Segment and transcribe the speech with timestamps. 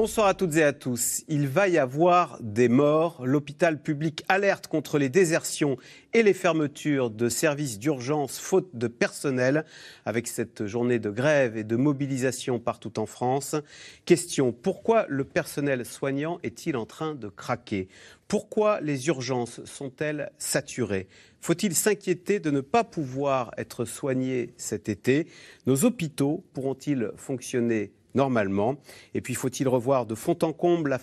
[0.00, 1.24] Bonsoir à toutes et à tous.
[1.26, 3.26] Il va y avoir des morts.
[3.26, 5.76] L'hôpital public alerte contre les désertions
[6.14, 9.64] et les fermetures de services d'urgence faute de personnel
[10.04, 13.56] avec cette journée de grève et de mobilisation partout en France.
[14.04, 17.88] Question, pourquoi le personnel soignant est-il en train de craquer?
[18.28, 21.08] Pourquoi les urgences sont-elles saturées?
[21.40, 25.26] Faut-il s'inquiéter de ne pas pouvoir être soignés cet été?
[25.66, 28.76] Nos hôpitaux pourront-ils fonctionner normalement.
[29.14, 30.98] Et puis, faut-il revoir de fond en comble la,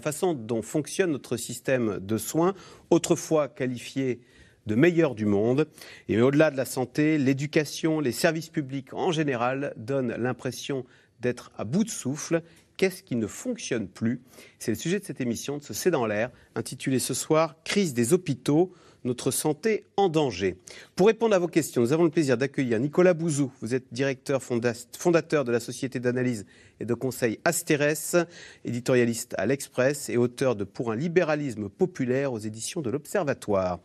[0.00, 2.54] façon dont fonctionne notre système de soins,
[2.90, 4.20] autrefois qualifié
[4.66, 5.68] de meilleur du monde?
[6.08, 10.84] Et au-delà de la santé, l'éducation, les services publics en général donnent l'impression
[11.20, 12.42] d'être à bout de souffle.
[12.76, 14.20] Qu'est-ce qui ne fonctionne plus?
[14.58, 17.94] C'est le sujet de cette émission de ce C'est dans l'air, intitulée ce soir Crise
[17.94, 18.72] des hôpitaux
[19.04, 20.56] notre santé en danger.
[20.96, 23.52] Pour répondre à vos questions, nous avons le plaisir d'accueillir Nicolas Bouzou.
[23.60, 26.46] Vous êtes directeur fondateur de la société d'analyse
[26.80, 28.16] et de conseil Asterès,
[28.64, 33.80] éditorialiste à l'Express et auteur de Pour un libéralisme populaire aux éditions de l'Observatoire.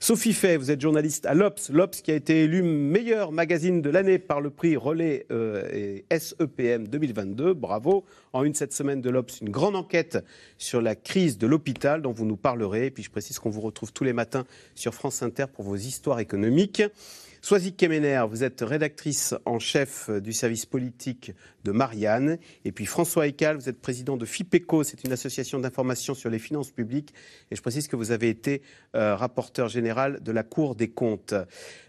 [0.00, 3.90] Sophie Fay, vous êtes journaliste à l'Obs, l'Obs qui a été élu meilleur magazine de
[3.90, 7.54] l'année par le prix Relais euh, et SEPM 2022.
[7.54, 8.04] Bravo.
[8.32, 10.18] En une cette semaine de l'Obs, une grande enquête
[10.58, 12.86] sur la crise de l'hôpital dont vous nous parlerez.
[12.86, 15.76] Et puis je précise qu'on vous retrouve tous les matins sur France Inter pour vos
[15.76, 16.82] histoires économiques.
[17.44, 21.32] Soazic Kemener, vous êtes rédactrice en chef du service politique
[21.64, 22.38] de Marianne.
[22.64, 26.38] Et puis François Ecal, vous êtes président de FIPECO, c'est une association d'information sur les
[26.38, 27.12] finances publiques.
[27.50, 28.62] Et je précise que vous avez été
[28.94, 31.34] euh, rapporteur général de la Cour des comptes.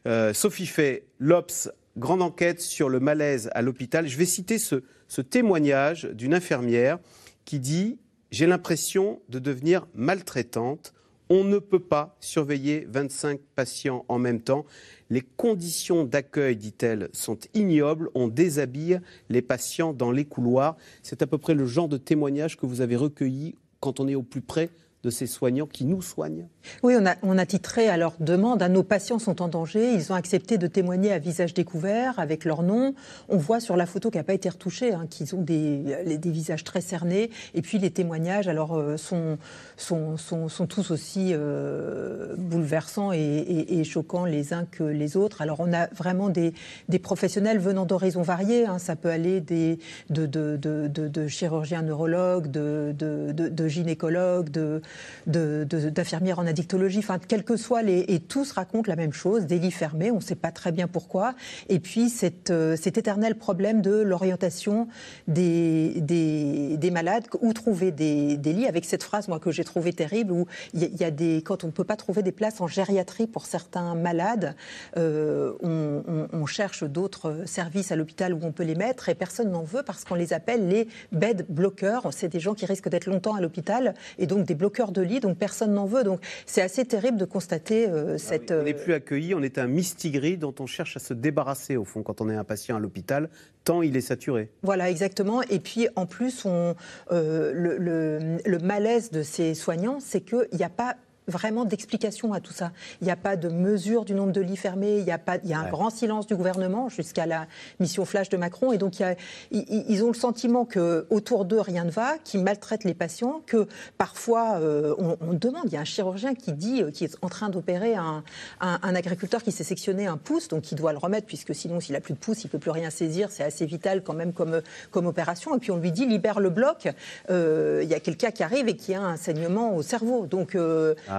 [0.07, 4.07] Euh, Sophie Fay, l'OPS, grande enquête sur le malaise à l'hôpital.
[4.07, 6.97] Je vais citer ce témoignage d'une infirmière
[7.45, 7.99] qui dit
[8.31, 10.95] J'ai l'impression de devenir maltraitante.
[11.35, 14.67] On ne peut pas surveiller 25 patients en même temps.
[15.09, 18.11] Les conditions d'accueil, dit-elle, sont ignobles.
[18.13, 20.77] On déshabille les patients dans les couloirs.
[21.01, 24.13] C'est à peu près le genre de témoignage que vous avez recueilli quand on est
[24.13, 24.69] au plus près
[25.03, 26.47] de ces soignants qui nous soignent
[26.81, 29.93] Oui, on a, titré à leur demande à nos patients sont en danger.
[29.93, 32.95] Ils ont accepté de témoigner à visage découvert avec leur nom.
[33.27, 36.31] On voit sur la photo qui n'a pas été retouchée hein, qu'ils ont des, des,
[36.31, 37.31] visages très cernés.
[37.53, 39.37] Et puis les témoignages alors, euh, sont,
[39.75, 45.41] sont, sont, tous aussi euh, bouleversants et, choquants les uns que les autres.
[45.41, 46.53] Alors on a vraiment des,
[46.87, 48.65] des professionnels venant d'horizons variés.
[48.65, 48.79] Hein.
[48.79, 54.81] Ça peut aller des, de, de, de, de chirurgiens neurologues, de, gynécologues, de
[55.27, 58.05] d'infirmières en addictologie, enfin, que soient les.
[58.07, 60.87] Et tous racontent la même chose, des lits fermés, on ne sait pas très bien
[60.87, 61.33] pourquoi.
[61.69, 64.87] Et puis cette, euh, cet éternel problème de l'orientation
[65.27, 69.63] des, des, des, malades, où trouver des, des, lits, avec cette phrase, moi, que j'ai
[69.63, 71.41] trouvée terrible, où il y, a des.
[71.43, 74.55] Quand on ne peut pas trouver des places en gériatrie pour certains malades,
[74.97, 79.49] euh, on, on, cherche d'autres services à l'hôpital où on peut les mettre et personne
[79.49, 82.07] n'en veut parce qu'on les appelle les bed bloqueurs.
[82.11, 85.19] C'est des gens qui risquent d'être longtemps à l'hôpital et donc des bloqueurs de lit,
[85.19, 86.03] donc personne n'en veut.
[86.03, 88.51] Donc c'est assez terrible de constater euh, ah cette.
[88.51, 91.85] on n'est plus accueilli, on est un mistigris dont on cherche à se débarrasser au
[91.85, 93.29] fond quand on est un patient à l'hôpital,
[93.63, 94.49] tant il est saturé.
[94.63, 95.41] Voilà, exactement.
[95.43, 96.75] Et puis en plus, on,
[97.11, 100.95] euh, le, le, le malaise de ces soignants, c'est qu'il n'y a pas
[101.27, 102.71] vraiment d'explication à tout ça.
[103.01, 105.37] Il n'y a pas de mesure du nombre de lits fermés, il y a, pas,
[105.43, 107.47] il y a un grand silence du gouvernement jusqu'à la
[107.79, 108.71] mission flash de Macron.
[108.71, 109.15] Et donc, il y a,
[109.51, 113.67] ils, ont le sentiment que autour d'eux, rien ne va, qu'ils maltraitent les patients, que
[113.97, 117.29] parfois, euh, on, demande, il y a un chirurgien qui dit, euh, qui est en
[117.29, 118.23] train d'opérer un,
[118.59, 121.93] un, agriculteur qui s'est sectionné un pouce, donc il doit le remettre, puisque sinon, s'il
[121.93, 123.29] n'a plus de pouce, il ne peut plus rien saisir.
[123.31, 124.61] C'est assez vital quand même comme,
[124.91, 125.55] comme opération.
[125.55, 126.89] Et puis, on lui dit, libère le bloc.
[127.29, 130.25] Euh, il y a quelqu'un qui arrive et qui a un saignement au cerveau.
[130.25, 131.12] Donc, ah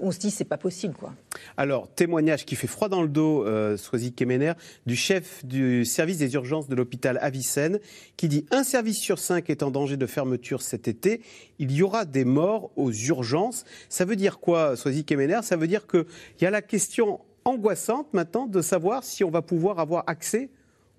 [0.00, 1.14] on se dit c'est pas possible quoi.
[1.56, 4.52] Alors témoignage qui fait froid dans le dos, euh, Soisy Kemener,
[4.86, 7.78] du chef du service des urgences de l'hôpital Avicenne,
[8.16, 11.20] qui dit un service sur cinq est en danger de fermeture cet été.
[11.58, 13.64] Il y aura des morts aux urgences.
[13.88, 15.40] Ça veut dire quoi, Soisy Kemener?
[15.42, 16.04] Ça veut dire qu'il
[16.40, 20.50] y a la question angoissante maintenant de savoir si on va pouvoir avoir accès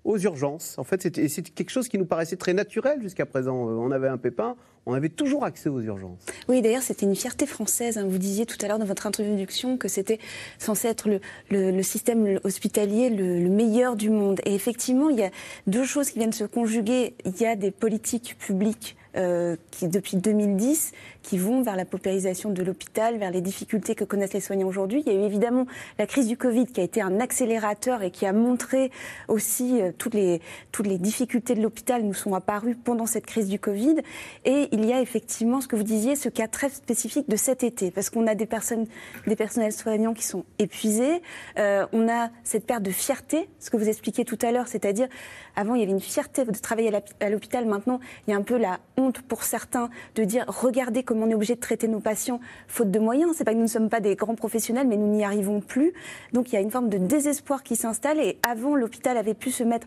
[0.04, 0.78] aux urgences.
[0.78, 3.68] En fait, c'était quelque chose qui nous paraissait très naturel jusqu'à présent.
[3.68, 4.56] Euh, on avait un pépin,
[4.86, 6.24] on avait toujours accès aux urgences.
[6.48, 7.98] Oui, d'ailleurs, c'était une fierté française.
[7.98, 8.06] Hein.
[8.08, 10.20] Vous disiez tout à l'heure dans votre introduction que c'était
[10.58, 11.08] censé être
[11.50, 14.40] le, système hospitalier le, meilleur du monde.
[14.44, 15.30] Et effectivement, il y a
[15.66, 17.14] deux choses qui viennent se conjuguer.
[17.24, 20.92] Il y a des politiques publiques euh, qui, depuis 2010,
[21.22, 25.02] qui vont vers la paupérisation de l'hôpital, vers les difficultés que connaissent les soignants aujourd'hui.
[25.06, 25.66] Il y a eu évidemment
[25.98, 28.90] la crise du Covid qui a été un accélérateur et qui a montré
[29.28, 30.40] aussi euh, toutes, les,
[30.70, 33.96] toutes les difficultés de l'hôpital nous sont apparues pendant cette crise du Covid.
[34.44, 37.64] Et il y a effectivement ce que vous disiez, ce cas très spécifique de cet
[37.64, 38.86] été, parce qu'on a des personnes,
[39.26, 41.22] des personnels soignants qui sont épuisés.
[41.58, 45.08] Euh, on a cette perte de fierté, ce que vous expliquiez tout à l'heure, c'est-à-dire
[45.56, 48.42] avant il y avait une fierté de travailler à l'hôpital, maintenant il y a un
[48.42, 52.00] peu la honte pour certains de dire regardez comment on est obligé de traiter nos
[52.00, 53.32] patients faute de moyens.
[53.36, 55.92] C'est pas que nous ne sommes pas des grands professionnels, mais nous n'y arrivons plus.
[56.32, 58.20] Donc il y a une forme de désespoir qui s'installe.
[58.20, 59.86] Et avant, l'hôpital avait pu se mettre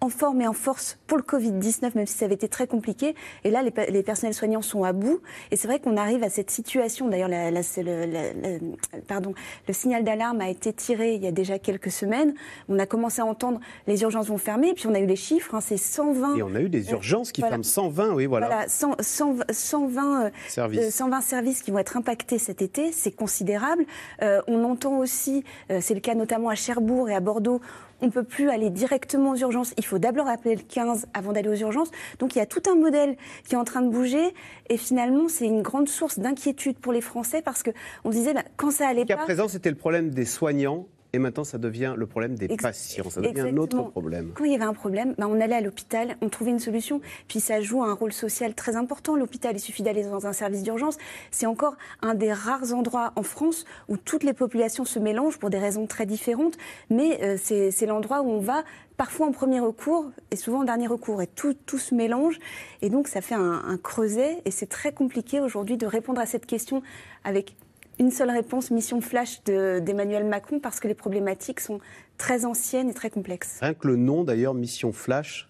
[0.00, 3.14] en forme et en force pour le Covid-19, même si ça avait été très compliqué.
[3.44, 5.20] Et là, les, personnels soignants sont à bout.
[5.50, 7.08] Et c'est vrai qu'on arrive à cette situation.
[7.08, 8.74] D'ailleurs, le,
[9.08, 9.34] pardon,
[9.66, 12.34] le signal d'alarme a été tiré il y a déjà quelques semaines.
[12.68, 14.74] On a commencé à entendre les urgences vont fermer.
[14.74, 16.36] Puis on a eu les chiffres, hein, c'est 120.
[16.36, 18.46] Et on a eu des urgences qui ferment 120, oui, voilà.
[18.46, 21.00] Voilà, 120, 120 euh, services.
[21.00, 22.92] Euh, services qui vont être impactés cet été.
[22.92, 23.84] C'est considérable.
[24.22, 25.44] Euh, on entend aussi,
[25.80, 27.60] c'est le cas notamment à Cherbourg et à Bordeaux,
[28.00, 29.72] on ne peut plus aller directement aux urgences.
[29.78, 31.90] Il faut d'abord appeler le 15 avant d'aller aux urgences.
[32.18, 33.16] Donc il y a tout un modèle
[33.48, 34.34] qui est en train de bouger.
[34.68, 38.70] Et finalement, c'est une grande source d'inquiétude pour les Français parce qu'on disait, bah, quand
[38.70, 39.14] ça allait pas...
[39.14, 43.08] À présent, c'était le problème des soignants et maintenant, ça devient le problème des patients.
[43.08, 44.32] Ça devient un autre problème.
[44.34, 47.00] Quand il y avait un problème, ben on allait à l'hôpital, on trouvait une solution.
[47.26, 49.16] Puis ça joue un rôle social très important.
[49.16, 50.98] L'hôpital, il suffit d'aller dans un service d'urgence.
[51.30, 55.48] C'est encore un des rares endroits en France où toutes les populations se mélangent pour
[55.48, 56.58] des raisons très différentes.
[56.90, 58.62] Mais euh, c'est l'endroit où on va
[58.98, 61.22] parfois en premier recours et souvent en dernier recours.
[61.22, 62.38] Et tout, tout se mélange.
[62.82, 64.42] Et donc, ça fait un, un creuset.
[64.44, 66.82] Et c'est très compliqué aujourd'hui de répondre à cette question
[67.24, 67.56] avec
[67.98, 71.80] une seule réponse, mission flash d'Emmanuel Macron, parce que les problématiques sont
[72.18, 73.58] très anciennes et très complexes.
[73.60, 75.48] Rien que le nom d'ailleurs, mission flash.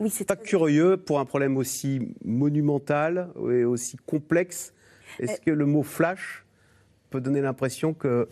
[0.00, 4.72] Oui, c'est pas curieux pour un problème aussi monumental et aussi complexe.
[5.20, 6.44] Est-ce euh, que le mot flash
[7.10, 8.28] peut donner l'impression que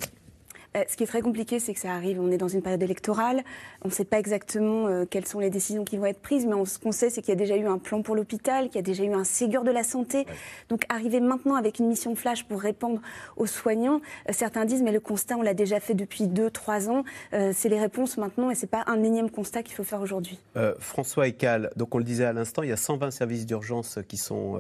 [0.74, 3.42] ce qui est très compliqué, c'est que ça arrive, on est dans une période électorale,
[3.82, 6.64] on ne sait pas exactement euh, quelles sont les décisions qui vont être prises, mais
[6.64, 8.78] ce qu'on sait, c'est qu'il y a déjà eu un plan pour l'hôpital, qu'il y
[8.78, 10.26] a déjà eu un Ségur de la santé.
[10.69, 13.00] Donc arriver maintenant avec une mission flash pour répondre
[13.36, 16.88] aux soignants, euh, certains disent, mais le constat, on l'a déjà fait depuis deux, trois
[16.88, 20.00] ans, c'est les réponses maintenant, et ce n'est pas un énième constat qu'il faut faire
[20.00, 20.38] aujourd'hui.
[20.78, 24.16] François Ecal, donc on le disait à l'instant, il y a 120 services d'urgence qui
[24.16, 24.58] sont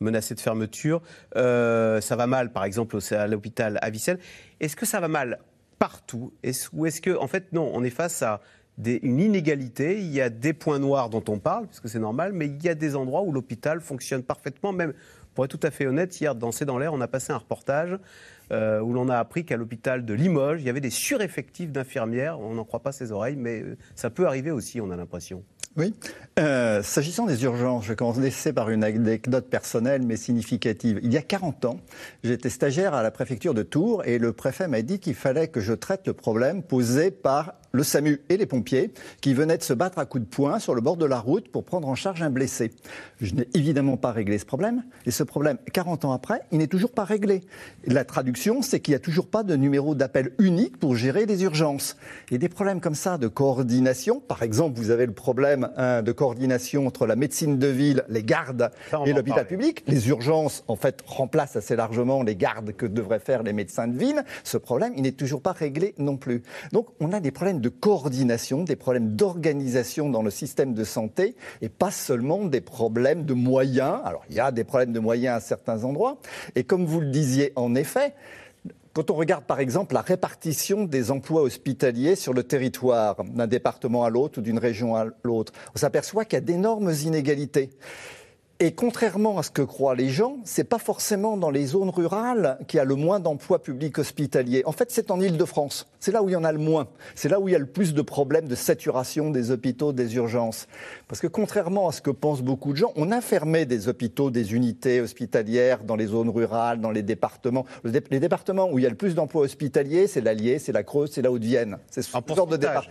[0.00, 1.02] menacés de fermeture.
[1.36, 4.18] Euh, ça va mal, par exemple, à l'hôpital à Vissel.
[4.60, 5.38] Est-ce que ça va mal
[5.78, 6.32] partout?
[6.72, 8.40] Ou est-ce que, en fait, non, on est face à
[8.84, 9.98] une inégalité.
[9.98, 12.68] Il y a des points noirs dont on parle, puisque c'est normal, mais il y
[12.68, 14.72] a des endroits où l'hôpital fonctionne parfaitement.
[14.72, 14.94] Même,
[15.34, 17.38] pour être tout à fait honnête, hier, dans C'est dans l'air, on a passé un
[17.38, 17.98] reportage
[18.50, 22.40] euh, où l'on a appris qu'à l'hôpital de Limoges, il y avait des sureffectifs d'infirmières.
[22.40, 25.44] On n'en croit pas ses oreilles, mais euh, ça peut arriver aussi, on a l'impression.
[25.78, 25.94] Oui.
[26.40, 30.98] Euh, s'agissant des urgences, je vais commencer par une anecdote personnelle mais significative.
[31.04, 31.80] Il y a 40 ans,
[32.24, 35.60] j'étais stagiaire à la préfecture de Tours et le préfet m'a dit qu'il fallait que
[35.60, 39.72] je traite le problème posé par le SAMU et les pompiers qui venaient de se
[39.72, 42.22] battre à coups de poing sur le bord de la route pour prendre en charge
[42.22, 42.72] un blessé.
[43.20, 46.66] Je n'ai évidemment pas réglé ce problème et ce problème, 40 ans après, il n'est
[46.66, 47.42] toujours pas réglé.
[47.86, 51.42] La traduction, c'est qu'il n'y a toujours pas de numéro d'appel unique pour gérer les
[51.42, 51.96] urgences.
[52.30, 56.12] Et des problèmes comme ça de coordination, par exemple, vous avez le problème hein, de
[56.12, 58.70] coordination entre la médecine de ville, les gardes
[59.06, 59.84] et l'hôpital public.
[59.86, 63.96] Les urgences, en fait, remplacent assez largement les gardes que devraient faire les médecins de
[63.96, 64.24] ville.
[64.44, 66.42] Ce problème, il n'est toujours pas réglé non plus.
[66.72, 71.36] Donc, on a des problèmes de coordination, des problèmes d'organisation dans le système de santé
[71.62, 74.00] et pas seulement des problèmes de moyens.
[74.04, 76.18] Alors il y a des problèmes de moyens à certains endroits.
[76.54, 78.14] Et comme vous le disiez en effet,
[78.92, 84.04] quand on regarde par exemple la répartition des emplois hospitaliers sur le territoire d'un département
[84.04, 87.70] à l'autre ou d'une région à l'autre, on s'aperçoit qu'il y a d'énormes inégalités.
[88.60, 92.58] Et contrairement à ce que croient les gens, c'est pas forcément dans les zones rurales
[92.66, 94.64] qu'il y a le moins d'emplois publics hospitaliers.
[94.66, 95.86] En fait, c'est en Île-de-France.
[96.00, 96.88] C'est là où il y en a le moins.
[97.14, 100.16] C'est là où il y a le plus de problèmes de saturation des hôpitaux, des
[100.16, 100.66] urgences.
[101.06, 104.32] Parce que contrairement à ce que pensent beaucoup de gens, on a fermé des hôpitaux,
[104.32, 107.64] des unités hospitalières dans les zones rurales, dans les départements.
[107.84, 111.12] Les départements où il y a le plus d'emplois hospitaliers, c'est l'Allier, c'est la Creuse,
[111.12, 111.78] c'est la Haute-Vienne.
[111.92, 112.88] C'est ce genre de départ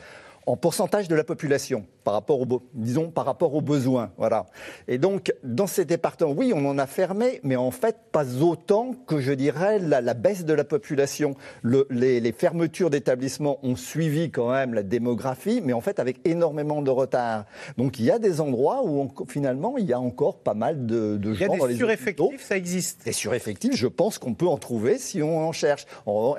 [0.48, 4.12] en pourcentage de la population par rapport aux, disons, par rapport aux besoins.
[4.18, 4.46] Voilà.
[4.88, 8.94] Et donc, dans ces départements, oui, on en a fermé, mais en fait, pas autant
[9.06, 11.36] que, je dirais, la, baisse de la population.
[11.63, 16.92] les, fermetures d'établissements ont suivi quand même la démographie, mais en fait, avec énormément de
[16.92, 17.44] retard.
[17.77, 21.18] Donc, il y a des endroits où, finalement, il y a encore pas mal de,
[21.18, 23.04] de gens dans les sureffectifs, ça existe.
[23.04, 25.86] Des sureffectifs, je pense qu'on peut en trouver si on en cherche.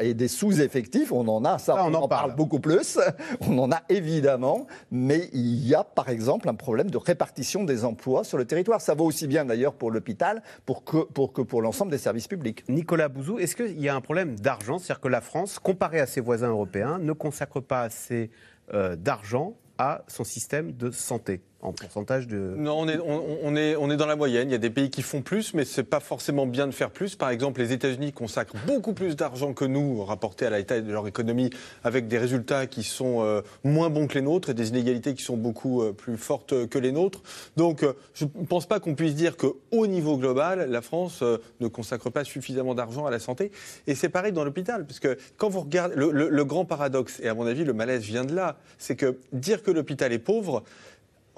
[0.01, 2.35] Et des sous-effectifs, on en a, ça, on, en, parle.
[2.35, 2.99] beaucoup plus.
[3.41, 7.85] On en a évidemment, mais il y a par exemple un problème de répartition des
[7.85, 8.81] emplois sur le territoire.
[8.81, 11.05] Ça vaut aussi bien d'ailleurs pour l'hôpital pour que
[11.43, 12.65] pour, l'ensemble des services publics.
[12.69, 14.79] Nicolas Bouzou, est-ce qu'il y a un problème d'argent?
[14.79, 18.31] C'est-à-dire que la France, comparée à ses voisins européens, ne consacre pas assez
[18.73, 22.55] euh, d'argent à son système de santé en pourcentage de...
[22.57, 24.49] Non, on est, on, est, on est dans la moyenne.
[24.49, 26.73] Il y a des pays qui font plus, mais ce n'est pas forcément bien de
[26.73, 27.17] faire plus.
[27.17, 31.09] Par exemple, les États-Unis consacrent beaucoup plus d'argent que nous, rapporté à l'état de leur
[31.09, 31.51] économie,
[31.83, 35.23] avec des résultats qui sont euh, moins bons que les nôtres et des inégalités qui
[35.23, 37.23] sont beaucoup euh, plus fortes que les nôtres.
[37.57, 41.25] Donc, euh, je ne pense pas qu'on puisse dire qu'au niveau global, la France
[41.61, 43.51] ne consacre pas suffisamment d'argent à la santé.
[43.89, 45.97] Et c'est pareil dans l'hôpital, puisque quand vous regardez...
[45.97, 49.63] Le grand paradoxe, et à mon avis, le malaise vient de là, c'est que dire
[49.63, 50.63] que l'hôpital est pauvre,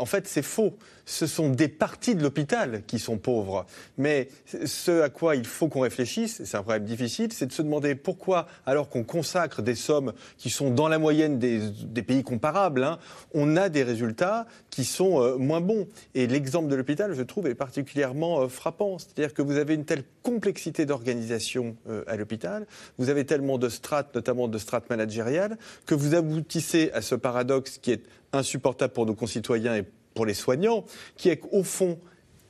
[0.00, 0.76] en fait, c'est faux.
[1.04, 3.66] Ce sont des parties de l'hôpital qui sont pauvres.
[3.99, 4.28] Mais
[4.64, 7.95] ce à quoi il faut qu'on réfléchisse, c'est un problème difficile, c'est de se demander
[7.95, 12.99] pourquoi, alors qu'on consacre des sommes qui sont dans la moyenne des, pays comparables, hein,
[13.35, 15.87] on a des résultats qui sont euh, moins bons.
[16.14, 18.99] Et l'exemple de l'hôpital, je trouve, est particulièrement euh, frappant.
[18.99, 22.66] C'est-à-dire que vous avez une telle complexité d'organisation euh, à l'hôpital,
[22.99, 27.78] vous avez tellement de strates, notamment de strates managériales, que vous aboutissez à ce paradoxe
[27.78, 29.84] qui est insupportable pour nos concitoyens et
[30.14, 30.84] pour les soignants,
[31.16, 31.99] qui est qu'au fond,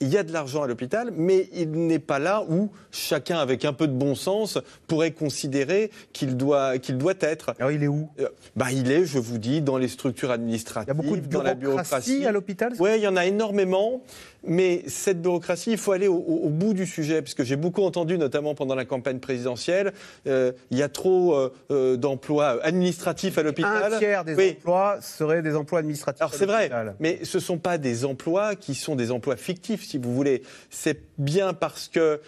[0.00, 3.66] il y a de l'argent à l'hôpital, mais il n'est pas là où chacun, avec
[3.66, 7.54] un peu de bon sens, pourrait considérer qu'il doit, qu'il doit être.
[7.58, 8.08] Alors il est où?
[8.18, 11.20] Euh, bah, Il est, je vous dis, dans les structures administratives, il y a beaucoup
[11.20, 12.72] de dans la bureaucratie à l'hôpital?
[12.78, 14.02] Oui, il y en a énormément.
[14.44, 18.54] Mais cette bureaucratie, il faut aller au, bout du sujet, puisque j'ai beaucoup entendu, notamment
[18.54, 19.92] pendant la campagne présidentielle,
[20.26, 23.94] euh, il y a trop euh, euh, d'emplois administratifs à l'hôpital.
[23.94, 26.22] Un tiers des emplois seraient des emplois administratifs.
[26.22, 26.70] Alors c'est vrai,
[27.00, 30.42] mais ce ne sont pas des emplois qui sont des emplois fictifs, si vous voulez.
[30.70, 32.20] C'est bien parce que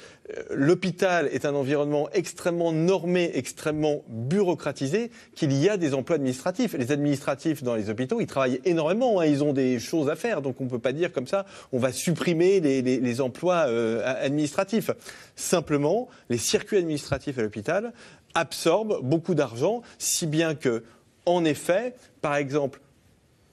[0.51, 6.75] l'hôpital est un environnement extrêmement normé, extrêmement bureaucratisé, qu'il y a des emplois administratifs.
[6.75, 9.27] Les administratifs dans les hôpitaux, ils travaillent énormément, hein.
[9.27, 11.79] ils ont des choses à faire, donc on ne peut pas dire comme ça, on
[11.79, 14.91] va supprimer les, emplois euh, administratifs.
[15.37, 17.93] Simplement, les circuits administratifs à l'hôpital
[18.35, 20.85] absorbent beaucoup d'argent, si bien que,
[21.27, 22.81] en effet, par exemple,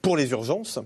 [0.02, 0.78] pour les urgences,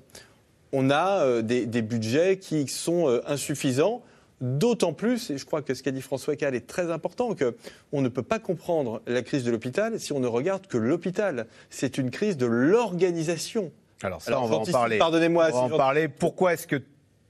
[0.73, 4.03] on a euh, des, budgets qui sont euh, insuffisants
[4.45, 8.03] D'autant plus, et je crois que ce qu'a dit François Cal est très important, qu'on
[8.03, 11.47] ne peut pas comprendre la crise de l'hôpital si on ne regarde que l'hôpital.
[11.71, 13.73] C'est une crise de l'organisation.
[14.03, 14.99] Alors ça, on va en parler.
[14.99, 15.49] Pardonnez-moi.
[15.55, 16.09] On va en parler.
[16.09, 16.83] Pourquoi est-ce que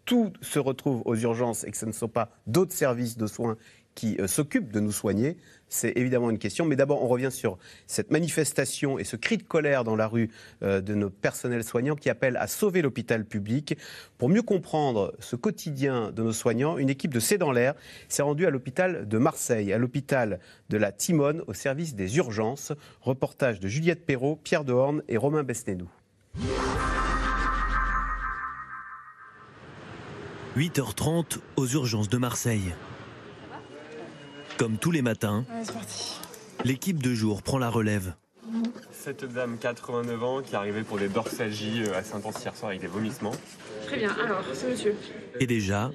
[0.04, 3.56] tout se retrouve aux urgences et que ce ne sont pas d'autres services de soins
[3.94, 5.36] qui euh, s'occupent de nous soigner
[5.74, 6.64] c'est évidemment une question.
[6.64, 10.30] Mais d'abord, on revient sur cette manifestation et ce cri de colère dans la rue
[10.62, 13.76] euh, de nos personnels soignants qui appellent à sauver l'hôpital public.
[14.16, 17.74] Pour mieux comprendre ce quotidien de nos soignants, une équipe de C'est dans l'air
[18.08, 20.38] s'est rendue à l'hôpital de Marseille, à l'hôpital
[20.70, 22.72] de la Timone, au service des urgences.
[23.00, 25.88] Reportage de Juliette Perrault, Pierre Dehorne et Romain Besnénou.
[30.56, 32.74] 8h30 aux urgences de Marseille.
[34.56, 35.44] Comme tous les matins,
[36.64, 38.14] l'équipe de jour prend la relève.
[38.92, 42.80] Cette dame, 89 ans, qui arrivait pour des dorsalgies euh, à Saint-Anne hier soir avec
[42.80, 43.34] des vomissements.
[43.86, 44.94] Très bien, alors, c'est monsieur.
[45.40, 45.90] Et déjà,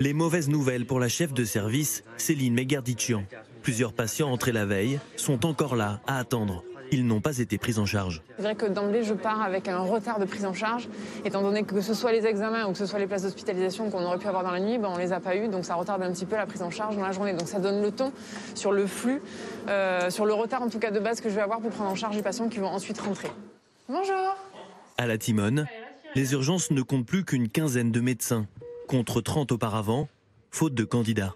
[0.00, 3.24] les mauvaises nouvelles pour la chef de service, Céline Megardician.
[3.62, 7.78] Plusieurs patients entrés la veille sont encore là à attendre ils n'ont pas été pris
[7.78, 8.22] en charge.
[8.36, 10.88] C'est vrai que d'emblée, je pars avec un retard de prise en charge,
[11.24, 14.04] étant donné que, ce soit les examens ou que ce soit les places d'hospitalisation qu'on
[14.04, 15.74] aurait pu avoir dans la nuit, ben, on ne les a pas eu, donc ça
[15.74, 17.32] retarde un petit peu la prise en charge dans la journée.
[17.32, 18.12] Donc ça donne le ton
[18.54, 19.20] sur le flux,
[19.68, 21.90] euh, sur le retard en tout cas de base que je vais avoir pour prendre
[21.90, 23.30] en charge les patients qui vont ensuite rentrer.
[23.88, 24.36] Bonjour
[24.98, 25.66] À la Timone,
[26.14, 28.46] les urgences ne comptent plus qu'une quinzaine de médecins,
[28.88, 30.08] contre 30 auparavant,
[30.50, 31.34] faute de candidats.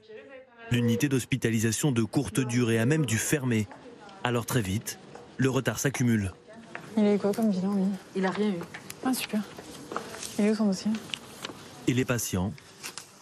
[0.70, 3.66] L'unité d'hospitalisation de courte durée a même dû fermer.
[4.22, 4.98] Alors très vite,
[5.38, 6.32] le retard s'accumule.
[6.96, 7.84] Il a eu quoi comme bilan, lui?
[8.16, 8.58] Il a rien eu.
[9.04, 9.40] Ah, super.
[10.38, 10.90] Il est où son dossier?
[11.86, 12.52] Et les patients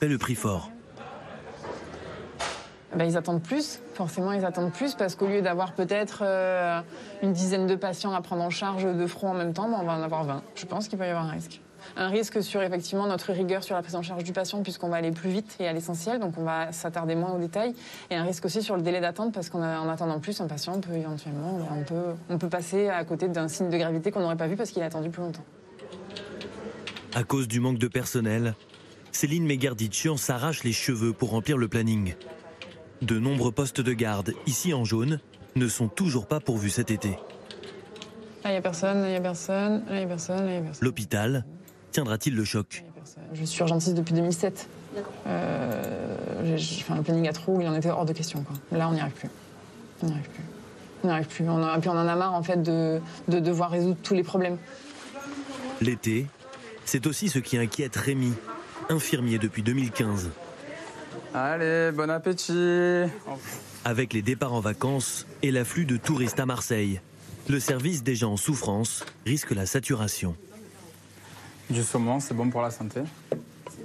[0.00, 0.70] paient le prix fort.
[2.94, 6.80] Ben, ils attendent plus, forcément ils attendent plus parce qu'au lieu d'avoir peut-être euh,
[7.22, 9.84] une dizaine de patients à prendre en charge de front en même temps, ben, on
[9.84, 10.42] va en avoir 20.
[10.54, 11.60] Je pense qu'il peut y avoir un risque.
[11.96, 14.96] Un risque sur effectivement notre rigueur sur la prise en charge du patient puisqu'on va
[14.96, 17.74] aller plus vite et à l'essentiel, donc on va s'attarder moins aux détails,
[18.10, 20.94] et un risque aussi sur le délai d'attente parce qu'en attendant plus, un patient peut
[20.94, 24.48] éventuellement, on peut, on peut passer à côté d'un signe de gravité qu'on n'aurait pas
[24.48, 25.44] vu parce qu'il a attendu plus longtemps.
[27.14, 28.54] À cause du manque de personnel,
[29.12, 32.14] Céline Megarditchian s'arrache les cheveux pour remplir le planning.
[33.00, 35.20] De nombreux postes de garde, ici en jaune,
[35.54, 37.10] ne sont toujours pas pourvus cet été.
[38.44, 40.44] Là, il n'y a personne, là, il n'y a personne, là, il n'y a personne,
[40.44, 40.84] là, il n'y a personne.
[40.84, 41.44] L'hôpital
[41.96, 42.84] tiendra-t-il le choc?
[43.32, 44.68] Je suis urgentiste depuis 2007.
[45.26, 46.14] Euh,
[46.56, 48.42] j'ai- enfin, le planning à trous, il en était hors de question.
[48.42, 48.54] Quoi.
[48.78, 49.30] Là, on n'y arrive plus.
[50.02, 50.42] On n'y arrive plus.
[51.02, 51.48] On n'y arrive plus.
[51.48, 54.22] On a, puis on en a marre, en fait, de, de devoir résoudre tous les
[54.22, 54.58] problèmes.
[55.80, 56.26] L'été,
[56.84, 58.34] c'est aussi ce qui inquiète Rémi,
[58.90, 60.28] infirmier depuis 2015.
[61.32, 63.10] Allez, bon appétit
[63.86, 67.00] Avec les départs en vacances et l'afflux de touristes à Marseille,
[67.48, 70.36] le service déjà en souffrance risque la saturation.
[71.70, 73.00] Du saumon, c'est bon pour la santé.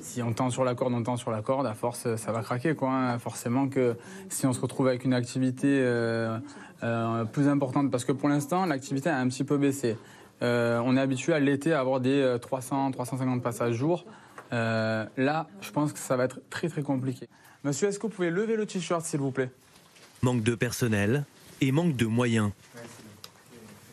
[0.01, 2.41] Si on tend sur la corde, on tend sur la corde, à force, ça va
[2.41, 2.75] craquer.
[2.75, 3.19] Quoi, hein.
[3.19, 3.95] Forcément que
[4.29, 6.37] si on se retrouve avec une activité euh,
[6.83, 9.97] euh, plus importante, parce que pour l'instant, l'activité a un petit peu baissé.
[10.43, 14.05] Euh, on est habitué à l'été à avoir des euh, 300, 350 passages jour.
[14.51, 17.29] Là, je pense que ça va être très très compliqué.
[17.63, 19.49] Monsieur, est-ce que vous pouvez lever le t-shirt, s'il vous plaît?
[20.23, 21.23] Manque de personnel
[21.61, 22.51] et manque de moyens.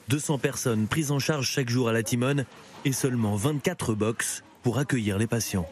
[0.09, 2.45] 200 personnes prises en charge chaque jour à la Timone
[2.85, 5.69] et seulement 24 box pour accueillir les patients.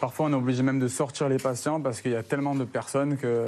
[0.00, 2.64] Parfois, on est obligé même de sortir les patients parce qu'il y a tellement de
[2.64, 3.46] personnes que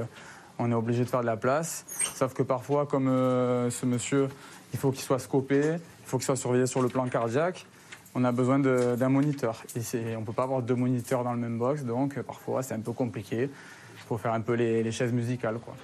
[0.59, 1.87] on est obligé de faire de la place.
[2.17, 4.29] Sauf que parfois, comme euh, ce monsieur,
[4.73, 7.67] il faut qu'il soit scopé, il faut qu'il soit surveillé sur le plan cardiaque.
[8.15, 9.63] On a besoin d'un moniteur.
[9.77, 12.75] Et on ne peut pas avoir deux moniteurs dans le même box, donc parfois c'est
[12.75, 13.45] un peu compliqué.
[13.45, 15.59] Il faut faire un peu les, les chaises musicales.
[15.65, 15.77] Quoi.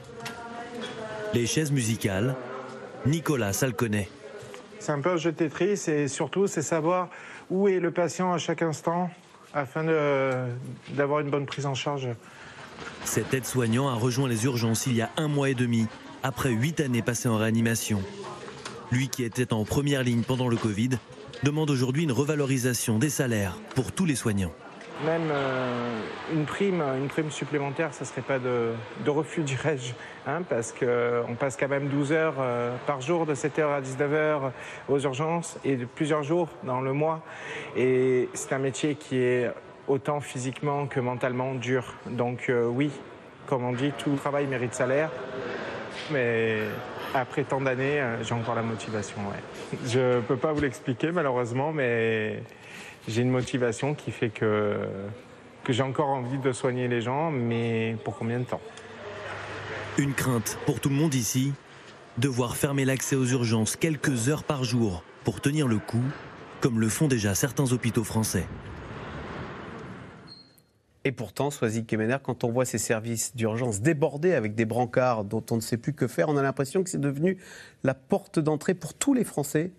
[1.33, 2.35] Les chaises musicales,
[3.06, 4.09] Nicolas ça le connaît.
[4.87, 7.09] C'est un peu un jeu Tetris et surtout c'est savoir
[7.50, 9.11] où est le patient à chaque instant
[9.52, 9.83] afin
[10.95, 12.07] d'avoir une bonne prise en charge.
[13.05, 15.88] Cet aide-soignant a rejoint les urgences il y a un mois et demi,
[16.23, 18.00] après huit années passées en réanimation.
[18.93, 20.90] Lui qui était en première ligne pendant le Covid,
[21.43, 24.52] demande aujourd'hui une revalorisation des salaires pour tous les soignants.
[25.05, 26.00] Même euh,
[26.33, 28.73] une prime, une prime supplémentaire, ça serait pas de,
[29.07, 29.93] refus, dirais-je,
[30.26, 34.53] hein, parce qu'on passe quand même 12 heures euh, par jour, de 7h à 19h
[34.88, 37.23] aux urgences, et de plusieurs jours dans le mois.
[37.76, 39.50] Et c'est un métier qui est
[39.88, 41.95] autant physiquement que mentalement dur.
[42.07, 42.91] Donc euh, oui,
[43.47, 45.11] comme on dit, tout travail mérite salaire.
[46.11, 46.59] Mais
[47.15, 49.19] après tant d'années, euh, j'ai encore la motivation.
[49.87, 52.43] Je peux pas vous l'expliquer malheureusement, mais
[53.08, 54.78] j'ai une motivation qui fait que,
[55.64, 58.60] que j'ai encore envie de soigner les gens, mais pour combien de temps?
[59.98, 61.52] Une crainte pour tout le monde ici,
[62.18, 66.04] devoir fermer l'accès aux urgences quelques heures par jour pour tenir le coup,
[66.60, 68.46] comme le font déjà certains hôpitaux français.
[71.04, 75.45] Et pourtant, Soisy Kemener, quand on voit ces services d'urgence débordés avec des brancards dont
[75.52, 77.38] on ne sait plus que faire, on a l'impression que c'est devenu
[77.84, 79.71] la porte d'entrée pour tous les Français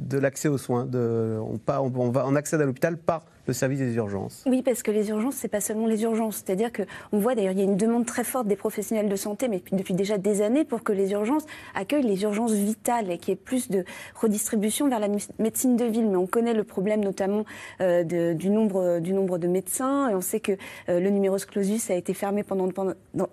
[0.00, 0.86] de l'accès aux soins.
[0.86, 4.44] De, on, pas- on- on va, on accède à l'hôpital par le service des urgences.
[4.46, 6.36] Oui, parce que les urgences, c'est pas seulement les urgences.
[6.36, 9.16] C'est-à-dire que on voit d'ailleurs, il y a une demande très forte des professionnels de
[9.16, 13.18] santé, mais depuis- déjà des années, pour que les urgences accueillent les urgences vitales et
[13.18, 16.08] qu'il y ait plus de redistribution vers la médecine de ville.
[16.08, 17.44] Mais on connaît le problème notamment
[17.80, 20.08] euh, du nombre du nombre de médecins.
[20.10, 20.52] Et on sait que
[20.88, 22.68] euh, le numerus clausus a été fermé pendant,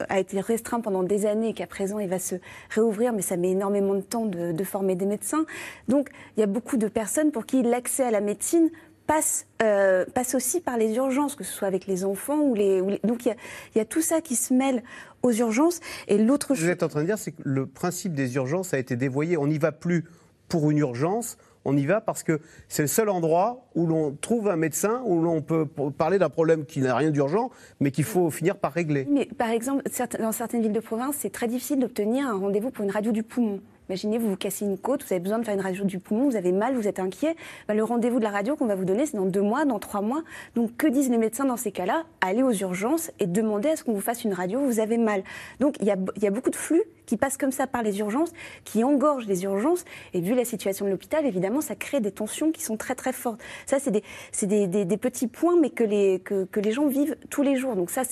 [0.09, 2.35] a été restreint pendant des années et qu'à présent il va se
[2.69, 5.45] réouvrir, mais ça met énormément de temps de former des médecins.
[5.87, 8.69] Donc il y a beaucoup de personnes pour qui l'accès à la médecine
[9.07, 12.81] passe, euh, passe aussi par les urgences, que ce soit avec les enfants ou les.
[12.81, 13.35] ou les- Donc il y a,
[13.73, 14.83] il y a tout ça qui se mêle
[15.23, 15.79] aux urgences.
[16.07, 16.63] Et l'autre chose.
[16.65, 19.37] vous êtes en train de dire, c'est que le principe des urgences a été dévoyé.
[19.37, 20.05] On n'y va plus
[20.49, 22.39] pour une urgence, on y va parce que
[22.69, 25.65] c'est le seul endroit où l'on trouve un médecin, où l'on peut
[25.97, 27.49] parler d'un problème qui n'a rien d'urgent,
[27.81, 29.05] mais qu'il faut finir par régler.
[29.11, 29.83] Mais par exemple,
[30.19, 33.23] dans certaines villes de province, c'est très difficile d'obtenir un rendez-vous pour une radio du
[33.23, 33.59] poumon.
[33.89, 36.29] Imaginez, vous vous cassez une côte, vous avez besoin de faire une radio du poumon,
[36.29, 37.35] vous avez mal, vous êtes inquiet.
[37.67, 39.79] Ben, le rendez-vous de la radio qu'on va vous donner, c'est dans deux mois, dans
[39.79, 40.23] trois mois.
[40.55, 42.03] Donc, que disent les médecins dans ces cas-là?
[42.21, 45.23] Allez aux urgences et demandez à ce qu'on vous fasse une radio, vous avez mal.
[45.59, 45.91] Donc, il y
[46.27, 48.31] a beaucoup de flux qui passent comme ça par les urgences,
[48.63, 49.83] qui engorgent les urgences.
[50.13, 53.13] Et vu la situation de l'hôpital, évidemment, ça crée des tensions qui sont très très
[53.13, 53.41] fortes.
[53.65, 57.75] Ça, c'est des, petits points, mais que les, gens vivent tous les jours.
[57.75, 58.03] Donc ça,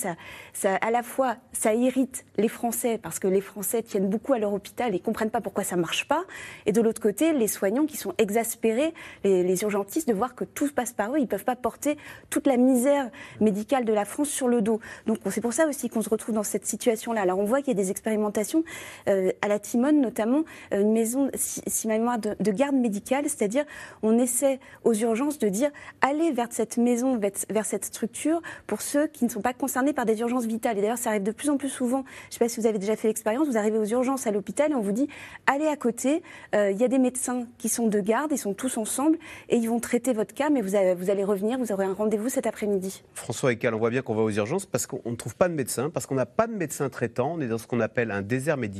[0.64, 4.52] à la fois, ça irrite les Français, parce que les Français tiennent beaucoup à leur
[4.52, 6.24] hôpital et comprennent pas pourquoi ça marche pas.
[6.64, 8.92] Et de l'autre côté, les soignants qui sont exaspérés,
[9.24, 11.18] les, les urgentistes, de voir que tout passe par eux.
[11.18, 11.96] Ils peuvent pas porter
[12.30, 14.80] toute la misère médicale de la France sur le dos.
[15.06, 17.22] Donc c'est pour ça aussi qu'on se retrouve dans cette situation-là.
[17.22, 18.64] Alors on voit qu'il y a des expérimentations,
[19.08, 23.24] euh, à la Timone notamment euh, une maison, si, ma mémoire, de, de garde médicale,
[23.24, 23.64] c'est-à-dire
[24.02, 25.70] on essaie aux urgences de dire
[26.00, 30.04] allez vers cette maison, vers, cette structure pour ceux qui ne sont pas concernés par
[30.06, 30.78] des urgences vitales.
[30.78, 32.04] Et d'ailleurs, ça arrive de plus en plus souvent.
[32.24, 33.48] Je ne sais pas si vous avez déjà fait l'expérience.
[33.48, 35.08] Vous arrivez aux urgences à l'hôpital et on vous dit
[35.46, 36.22] allez à côté.
[36.54, 39.18] euh, Il y a des médecins qui sont de garde, ils sont tous ensemble
[39.48, 42.28] et ils vont traiter votre cas, mais vous, vous allez revenir, vous aurez un rendez-vous
[42.28, 43.02] cet après-midi.
[43.14, 45.54] François Ecal, on voit bien qu'on va aux urgences parce qu'on ne trouve pas de
[45.54, 48.22] médecin, parce qu'on n'a pas de médecin traitant, on est dans ce qu'on appelle un
[48.22, 48.75] désert médical.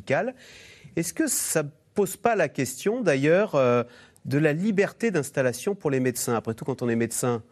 [0.97, 3.83] Est-ce que ça ne pose pas la question d'ailleurs euh,
[4.25, 6.35] de la liberté d'installation pour les médecins?
[6.35, 7.43] Après tout, quand on est médecin,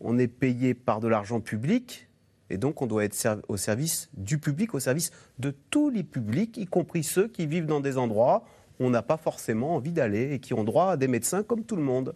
[0.00, 2.08] on est payé par de l'argent public.
[2.50, 6.56] Et donc, on doit être au service du public, au service de tous les publics,
[6.58, 8.44] y compris ceux qui vivent dans des endroits
[8.78, 11.64] où on n'a pas forcément envie d'aller et qui ont droit à des médecins comme
[11.64, 12.14] tout le monde.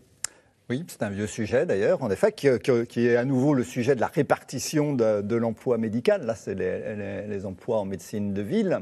[0.71, 4.01] Oui, c'est un vieux sujet d'ailleurs, en effet, qui, est à nouveau le sujet de
[4.01, 6.27] la répartition de, l'emploi médical.
[6.27, 8.81] Là, c'est les, emplois en médecine de ville.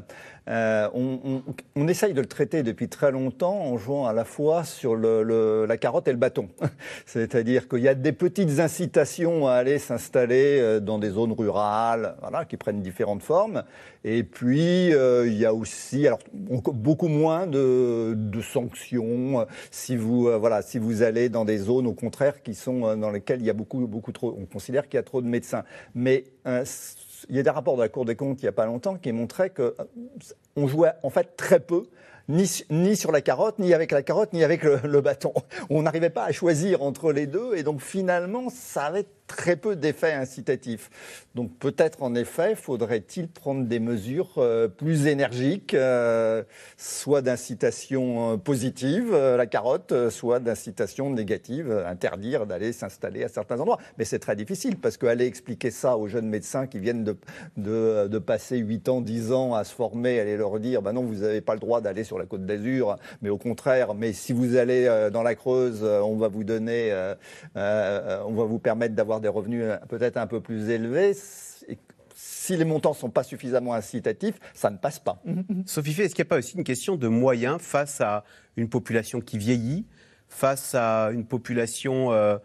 [0.48, 4.96] Euh, on, essaye de le traiter depuis très longtemps en jouant à la fois sur
[4.96, 6.48] la carotte et le bâton.
[7.06, 12.16] C'est-à-dire qu'il y a des petites incitations à aller s'installer euh, dans des zones rurales,
[12.20, 13.62] voilà, qui prennent différentes formes.
[14.08, 19.40] Et puis, euh, il y a aussi, alors, beaucoup moins de, sanctions.
[19.40, 22.96] euh, Si vous, euh, voilà, si vous allez dans des zones, au contraire, qui sont
[22.96, 25.26] dans lesquelles il y a beaucoup, beaucoup trop, on considère qu'il y a trop de
[25.26, 25.64] médecins.
[25.96, 26.24] Mais
[27.28, 28.96] il y a des rapports de la Cour des comptes il n'y a pas longtemps
[28.96, 29.84] qui montraient que euh,
[30.54, 31.86] on jouait en fait très peu.
[32.28, 35.32] Ni, ni sur la carotte, ni avec la carotte, ni avec le, le bâton.
[35.70, 39.76] On n'arrivait pas à choisir entre les deux, et donc finalement, ça avait très peu
[39.76, 40.90] d'effets incitatifs.
[41.34, 46.42] Donc peut-être en effet, faudrait-il prendre des mesures euh, plus énergiques, euh,
[46.76, 53.78] soit d'incitation euh, positive, la carotte, soit d'incitation négative, interdire d'aller s'installer à certains endroits.
[53.98, 57.16] Mais c'est très difficile parce qu'aller expliquer ça aux jeunes médecins qui viennent de,
[57.56, 61.02] de, de passer 8 ans, 10 ans à se former, aller leur dire, bah non,
[61.02, 64.32] vous n'avez pas le droit d'aller sur la côte d'Azur, mais au contraire, mais si
[64.32, 66.92] vous allez dans la Creuse, on va vous donner,
[67.54, 71.14] on va vous permettre d'avoir des revenus euh, peut-être un peu plus élevés.
[72.14, 75.22] Si les montants ne sont pas suffisamment incitatifs, ça ne passe pas.
[75.66, 78.24] Sophie est-ce qu'il n'y a pas aussi une question de moyens face à
[78.56, 79.86] une population qui vieillit,
[80.28, 82.38] face à une population euh,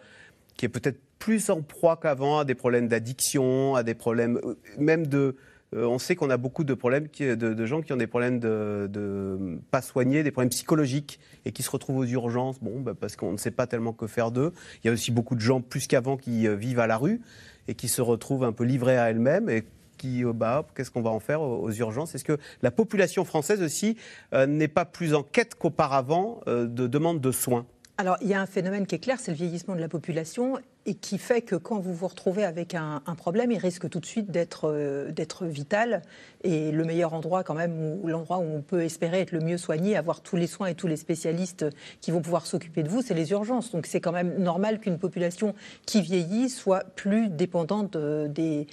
[0.58, 4.56] qui est peut-être plus en proie qu'avant à des problèmes d'addiction, à des problèmes euh,
[4.78, 5.36] même de...
[5.74, 8.90] euh, on sait qu'on a beaucoup de problèmes, de, gens qui ont des problèmes de,
[8.92, 13.16] de pas soignés, des problèmes psychologiques et qui se retrouvent aux urgences, bon, bah, parce
[13.16, 14.54] qu'on ne sait pas tellement que faire d'eux.
[14.84, 17.22] Il y a aussi beaucoup de gens plus qu'avant qui euh, vivent à la rue
[17.70, 19.64] et qui se retrouvent un peu livrés à elles-mêmes et
[19.98, 22.16] qui, euh, bah, qu'est-ce qu'on va en faire aux, urgences?
[22.16, 23.96] Est-ce que la population française aussi
[24.34, 27.66] n'est pas plus en quête qu'auparavant de demande de soins?
[27.98, 30.58] Alors, il y a un phénomène qui est clair, c'est le vieillissement de la population
[30.86, 34.06] et qui fait que quand vous vous retrouvez avec un, problème, il risque tout de
[34.06, 36.02] suite d'être euh, d'être vital.
[36.44, 39.60] Et le meilleur endroit, quand même, ou l'endroit où on peut espérer être le mieux
[39.60, 41.68] soigné, avoir tous les soins et tous les spécialistes
[42.00, 43.72] qui vont pouvoir s'occuper de vous, c'est les urgences.
[43.72, 45.54] Donc, c'est quand même normal qu'une population
[45.86, 48.68] qui vieillit soit plus dépendante euh, des,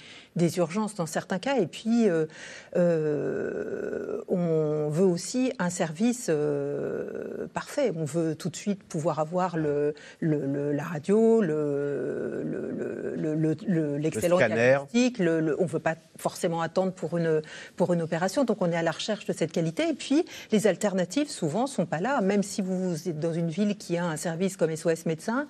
[0.57, 1.57] urgences dans certains cas.
[1.59, 2.25] Et puis, euh,
[4.27, 6.31] on veut aussi un service
[7.53, 7.91] parfait.
[7.95, 11.41] On veut tout de suite pouvoir avoir la radio,
[13.39, 14.37] le- le- le- le- l'excellent
[14.81, 15.17] diagnostic.
[15.19, 17.41] le- le- on ne veut pas forcément attendre pour une,
[17.75, 18.43] pour une opération.
[18.43, 19.89] Donc, on est à la recherche de cette qualité.
[19.89, 22.21] Et puis, les alternatives, souvent, sont pas là.
[22.21, 25.47] Même si vous êtes dans une ville qui a un service comme SOS Médecins,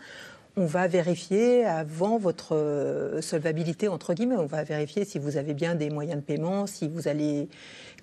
[0.57, 4.35] on va vérifier avant votre euh, solvabilité entre guillemets.
[4.35, 7.47] On va vérifier si vous avez bien des moyens de paiement, si vous allez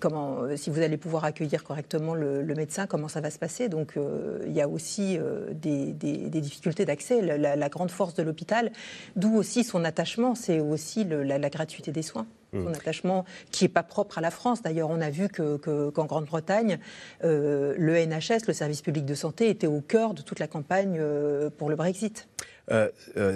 [0.03, 3.69] euh, pouvoir accueillir correctement le, médecin, comment ça va se passer.
[3.69, 5.19] Donc euh, il y a aussi
[5.51, 7.21] des, difficultés d'accès.
[7.21, 8.71] La, grande force de l'hôpital,
[9.15, 12.27] d'où aussi son attachement, c'est aussi la gratuité des soins.
[12.53, 14.61] Son attachement qui n'est pas propre à la France.
[14.61, 16.79] D'ailleurs, on a vu que- que- qu'en Grande-Bretagne,
[17.23, 20.97] euh, le NHS, le service public de santé, était au cœur de toute la campagne
[20.99, 22.27] euh, pour le Brexit.
[22.71, 22.89] Euh,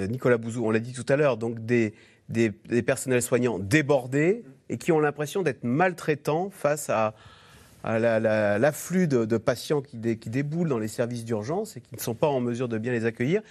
[0.07, 1.93] Nicolas Bouzou, on l'a dit tout à l'heure, donc des,
[2.29, 7.13] des- des personnels soignants débordés et qui ont l'impression d'être maltraitants face à,
[7.83, 11.75] à la- la- l'afflux de, de patients qui, dé- qui déboulent dans les services d'urgence
[11.77, 13.41] et qui ne sont pas en mesure de bien les accueillir.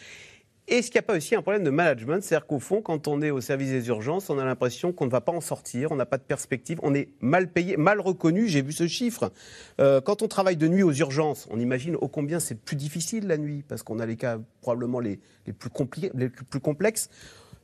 [0.70, 2.22] Est-ce qu'il n'y a pas aussi un problème de management?
[2.22, 5.10] C'est-à-dire qu'au fond, quand on est au service des urgences, on a l'impression qu'on ne
[5.10, 8.46] va pas en sortir, on n'a pas de perspective, on est mal payé, mal reconnu.
[8.46, 9.32] J'ai vu ce chiffre.
[9.80, 13.26] Euh, quand on travaille de nuit aux urgences, on imagine ô combien c'est plus difficile
[13.26, 17.10] la nuit, parce qu'on a les cas probablement les, les plus, compliqués, les plus complexes.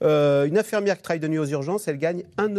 [0.02, 2.56] Euh, une infirmière qui travaille de nuit aux urgences, elle gagne 1,07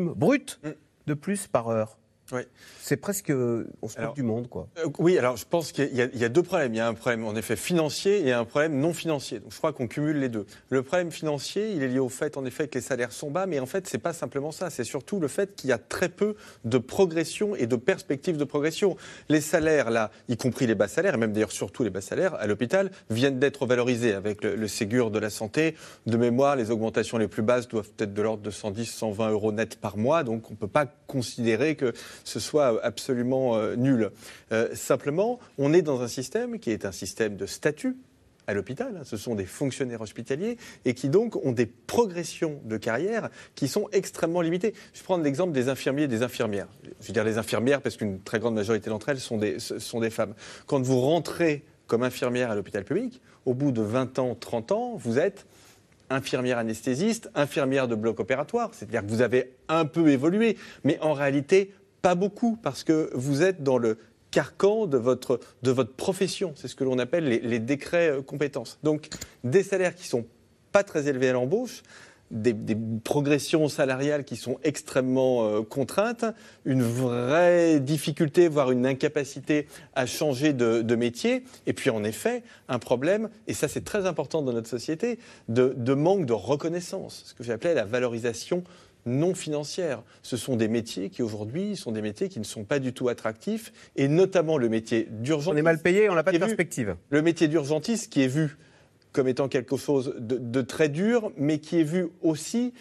[0.00, 0.60] euro brut
[1.06, 1.96] de plus par heure.
[2.32, 2.40] Oui.
[2.80, 3.30] C'est presque.
[3.30, 4.68] On se moque du monde, quoi.
[4.78, 6.72] Euh, oui, alors je pense qu'il y, a- il y a deux problèmes.
[6.74, 9.40] Il y a un problème en effet financier et un problème non financier.
[9.40, 10.46] Donc je crois qu'on cumule les deux.
[10.70, 13.46] Le problème financier, il est lié au fait en effet que les salaires sont bas,
[13.46, 14.70] mais en fait c'est pas simplement ça.
[14.70, 16.34] C'est surtout le fait qu'il y a très peu
[16.64, 18.96] de progression et de perspectives de progression.
[19.28, 22.34] Les salaires là, y compris les bas salaires, et même d'ailleurs surtout les bas salaires
[22.36, 25.74] à l'hôpital, viennent d'être valorisés avec le, le Ségur de la santé.
[26.06, 29.52] De mémoire, les augmentations les plus basses doivent être de l'ordre de 110, 120 euros
[29.52, 30.22] net par mois.
[30.24, 31.92] Donc on peut pas considérer que
[32.24, 34.10] ce soit absolument euh, nul.
[34.52, 37.96] Euh, simplement, on est dans un système qui est un système de statut
[38.46, 39.00] à l'hôpital.
[39.04, 43.88] Ce sont des fonctionnaires hospitaliers et qui donc ont des progressions de carrière qui sont
[43.92, 44.74] extrêmement limitées.
[44.92, 46.68] Je vais prendre l'exemple des infirmiers et des infirmières.
[47.00, 50.00] Je veux dire les infirmières parce qu'une très grande majorité d'entre elles sont des, sont
[50.00, 50.34] des femmes.
[50.66, 54.96] Quand vous rentrez comme infirmière à l'hôpital public, au bout de 20 ans, 30 ans,
[54.96, 55.46] vous êtes
[56.10, 61.12] infirmière anesthésiste, infirmière de bloc opératoire, c'est-à-dire que vous avez un peu évolué, mais en
[61.12, 61.72] réalité
[62.04, 63.96] pas beaucoup, parce que vous êtes dans le
[64.30, 66.52] carcan de votre, de votre profession.
[66.54, 68.78] C'est ce que l'on appelle les, décrets euh, compétences.
[68.82, 69.08] Donc
[69.42, 70.26] des salaires qui sont
[70.70, 71.82] pas très élevés à l'embauche,
[72.30, 76.26] des, progressions salariales qui sont extrêmement euh, contraintes,
[76.66, 82.42] une vraie difficulté, voire une incapacité à changer de, de métier, et puis en effet
[82.68, 87.22] un problème, et ça c'est très important dans notre société, de, de manque de reconnaissance,
[87.24, 88.62] ce que j'appelais la valorisation
[89.06, 90.02] non financière.
[90.22, 93.08] Ce sont des métiers qui aujourd'hui sont des métiers qui ne sont pas du tout
[93.08, 95.54] attractifs, et notamment le métier d'urgentiste.
[95.54, 96.96] On est mal payé, on n'a pas de vu- perspective.
[97.10, 98.56] le métier d'urgentiste qui est vu
[99.12, 102.72] comme étant quelque chose de, de très dur, mais qui est vu aussi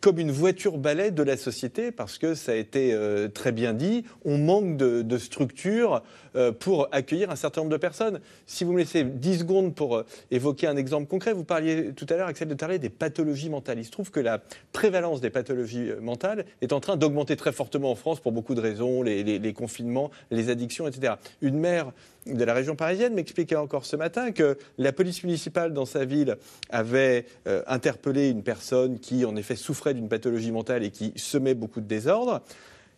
[0.00, 3.72] comme une voiture balai de la société, parce que ça a été euh, très bien
[3.74, 6.02] dit, on manque de, de structures
[6.36, 8.20] euh, pour accueillir un certain nombre de personnes.
[8.46, 12.06] Si vous me laissez 10 secondes pour euh, évoquer un exemple concret, vous parliez tout
[12.10, 13.78] à l'heure, Axel, de parler des pathologies mentales.
[13.78, 14.40] Il se trouve que la
[14.72, 18.60] prévalence des pathologies mentales est en train d'augmenter très fortement en France pour beaucoup de
[18.60, 21.14] raisons, les- les confinements, les addictions, etc.
[21.42, 21.92] Une mère
[22.26, 26.36] de la région parisienne m'expliquait encore ce matin que la police municipale dans sa ville
[26.70, 31.54] avait euh, interpellé une personne qui en effet souffrait d'une pathologie mentale et qui semait
[31.54, 32.42] beaucoup de désordre.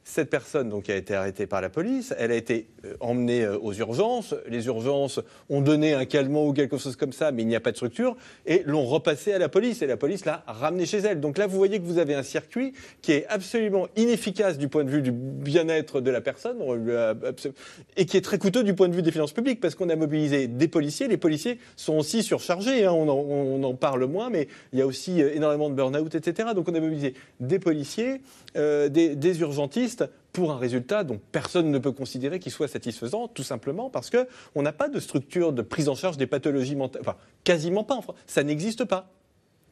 [0.03, 3.59] Cette personne donc a été arrêtée par la police, elle a été euh, emmenée euh,
[3.59, 7.49] aux urgences, les urgences ont donné un calmant ou quelque chose comme ça, mais il
[7.49, 10.43] n'y a pas de structure, et l'ont repassé à la police, et la police l'a
[10.47, 11.21] ramené chez elle.
[11.21, 14.85] Donc là, vous voyez que vous avez un circuit qui est absolument inefficace du point
[14.85, 17.53] de vue du bien-être de la personne, abso-
[17.97, 19.97] et qui est très coûteux du point de vue des finances publiques, parce qu'on a
[19.97, 24.79] mobilisé des policiers, les policiers sont aussi surchargés, hein, on, en, parle moins, mais il
[24.79, 26.51] y a aussi euh, énormément de burn-out, etc.
[26.55, 28.23] Donc on a mobilisé des policiers,
[28.57, 29.90] euh, des, des urgentistes,
[30.33, 34.27] pour un résultat dont personne ne peut considérer qu'il soit satisfaisant, tout simplement parce que
[34.55, 37.95] on n'a pas de structure de prise en charge des pathologies mentales, enfin quasiment pas
[37.95, 39.11] en France, ça n'existe pas.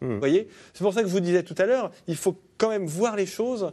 [0.00, 0.48] Vous voyez?
[0.74, 3.16] C'est pour ça que je vous disais tout à l'heure, il faut quand même voir
[3.16, 3.72] les choses,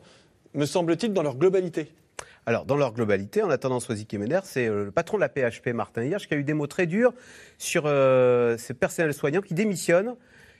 [0.53, 1.91] me semble-t-il, dans leur globalité.
[2.47, 5.69] Alors, dans leur globalité, en attendant Soisy Kemener, c'est euh, le patron de la PHP,
[5.69, 7.11] Martin Hirsch, qui a eu des mots très durs
[7.57, 10.15] sur euh, ces personnels soignants qui démissionnent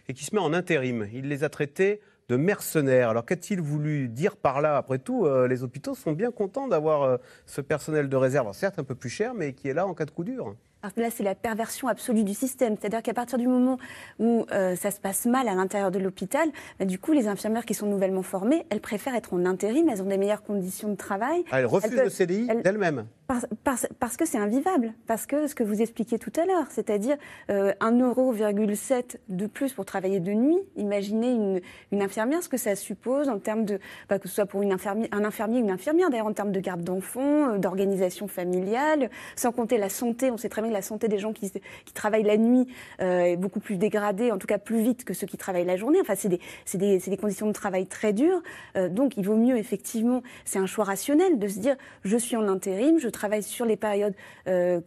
[0.09, 1.07] et qui se met en intérim.
[1.13, 3.09] Il les a traités de mercenaires.
[3.09, 4.77] Alors, qu'a-t-il voulu dire par là?
[4.77, 8.79] Après tout, euh, les hôpitaux sont bien contents d'avoir euh, ce personnel de réserve, certes
[8.79, 10.55] un peu plus cher, mais qui est là en cas de coup dur.
[10.93, 12.75] Que là, c'est la perversion absolue du système.
[12.79, 13.77] C'est-à-dire qu'à partir du moment
[14.19, 17.65] où euh, ça se passe mal à l'intérieur de l'hôpital, bah, du coup, les infirmières
[17.65, 20.95] qui sont nouvellement formées, elles préfèrent être en intérim, elles ont des meilleures conditions de
[20.95, 21.43] travail.
[21.51, 23.05] Ah, Elles peuvent- le CDI elles- d'elle-même.
[23.27, 26.67] Parce, parce- parce que c'est invivable, parce que ce que vous expliquiez tout à l'heure,
[26.69, 27.17] c'est-à-dire
[27.49, 30.59] euh, 1,7€ de plus pour travailler de nuit.
[30.75, 34.45] Imaginez une, une infirmière, ce que ça suppose en termes de, bah, que ce soit
[34.45, 37.57] pour une infirmière, un infirmier ou une infirmière, d'ailleurs en termes de garde d'enfants, euh,
[37.57, 40.29] d'organisation familiale, sans compter la santé.
[40.31, 42.67] On sait très bien la santé des gens qui, qui travaillent la nuit
[43.01, 45.77] euh, est beaucoup plus dégradée, en tout cas plus vite que ceux qui travaillent la
[45.77, 45.99] journée.
[46.01, 48.41] Enfin, c'est des, conditions de travail très dures.
[48.75, 52.35] Euh, donc, il vaut mieux effectivement, c'est un choix rationnel de se dire, je suis
[52.35, 54.13] en intérim, je travaille sur les périodes.
[54.47, 54.81] euh,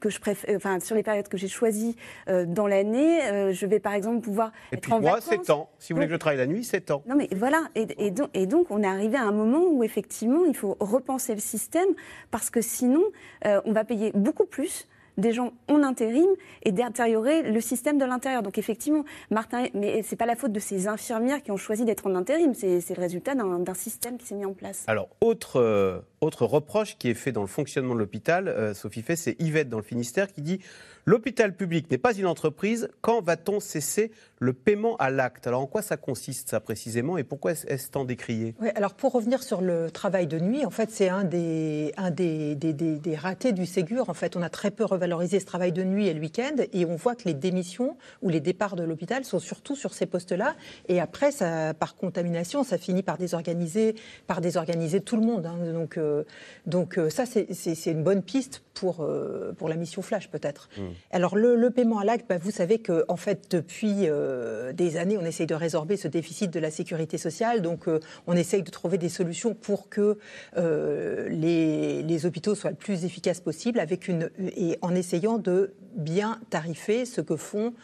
[0.00, 1.96] que je préfère, enfin sur les périodes que j'ai choisies
[2.28, 5.28] euh, dans l'année, Euh, je vais par exemple pouvoir Et être puis en moi, vacances.
[5.28, 5.68] c'est temps.
[5.78, 7.02] Si vous voulez que je travaille la nuit, c'est temps.
[7.06, 9.82] Non mais voilà, et, et donc, et donc on est arrivé à un moment où
[9.84, 11.88] effectivement il faut repenser le système
[12.30, 13.02] parce que sinon
[13.46, 14.86] euh, on va payer beaucoup plus
[15.18, 16.28] des gens en intérim
[16.62, 18.42] et détériorer le système de l'intérieur.
[18.42, 22.06] Donc effectivement, Martin, mais c'est pas la faute de ces infirmières qui ont choisi d'être
[22.06, 24.84] en intérim, c'est le résultat d'un système qui s'est mis en place.
[24.86, 29.02] Alors, autre, euh, autre reproche qui est fait dans le fonctionnement de l'hôpital, euh, Sophie
[29.02, 30.60] Fay, c'est Yvette dans le Finistère qui dit
[31.04, 35.48] L'hôpital public n'est pas une entreprise, quand va-t-on cesser le paiement à l'acte?
[35.48, 37.18] Alors en quoi ça consiste ça précisément?
[37.18, 38.54] Et pourquoi est-ce tant décrié?
[38.60, 42.12] Oui, alors pour revenir sur le travail de nuit, en fait c'est un des, un
[42.12, 44.10] des, des, des, des ratés du Ségur.
[44.10, 46.84] En fait on a très peu revalorisé ce travail de nuit et le week-end et
[46.84, 50.54] on voit que les démissions ou les départs de l'hôpital sont surtout sur ces postes-là
[50.88, 53.96] et après ça, par contamination ça finit par désorganiser,
[54.28, 55.46] par désorganiser tout le monde.
[55.46, 55.72] hein.
[55.72, 56.22] Donc, euh,
[56.66, 60.68] donc euh, ça c'est- une bonne piste pour, euh, pour la mission Flash peut-être.
[61.10, 65.16] Alors le, paiement à l'acte, bah, vous savez que en fait depuis euh, des années,
[65.18, 67.62] on essaye de résorber ce déficit de la sécurité sociale.
[67.62, 70.18] Donc euh, on essaye de trouver des solutions pour que
[70.56, 76.40] euh, les, hôpitaux soient le plus efficaces possible, avec une et en essayant de bien
[76.50, 77.74] tarifer ce que font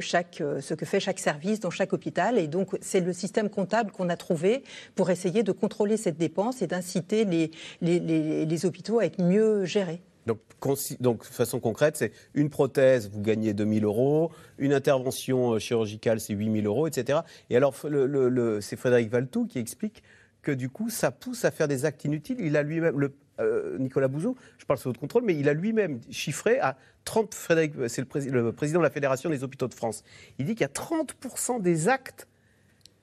[0.00, 2.38] chaque ce que fait chaque service dans chaque hôpital.
[2.38, 4.62] Et donc c'est le système comptable qu'on a trouvé
[4.94, 9.64] pour essayer de contrôler cette dépense et d'inciter les, les, les hôpitaux à être mieux
[9.64, 10.02] gérés.
[10.26, 10.38] Donc,
[11.00, 16.34] de façon concrète, c'est une prothèse, vous gagnez 2000 euros, une intervention euh, chirurgicale, c'est
[16.34, 17.20] 8000 euros, etc.
[17.50, 17.74] Et alors,
[18.60, 20.02] c'est Frédéric Valtou qui explique
[20.42, 22.36] que du coup, ça pousse à faire des actes inutiles.
[22.40, 23.08] Il a lui-même,
[23.40, 27.34] euh, Nicolas Bouzou, je parle sous votre contrôle, mais il a lui-même chiffré à 30,
[27.34, 30.04] Frédéric, c'est le président de la Fédération des hôpitaux de France.
[30.38, 32.28] Il dit qu'il y a 30% des actes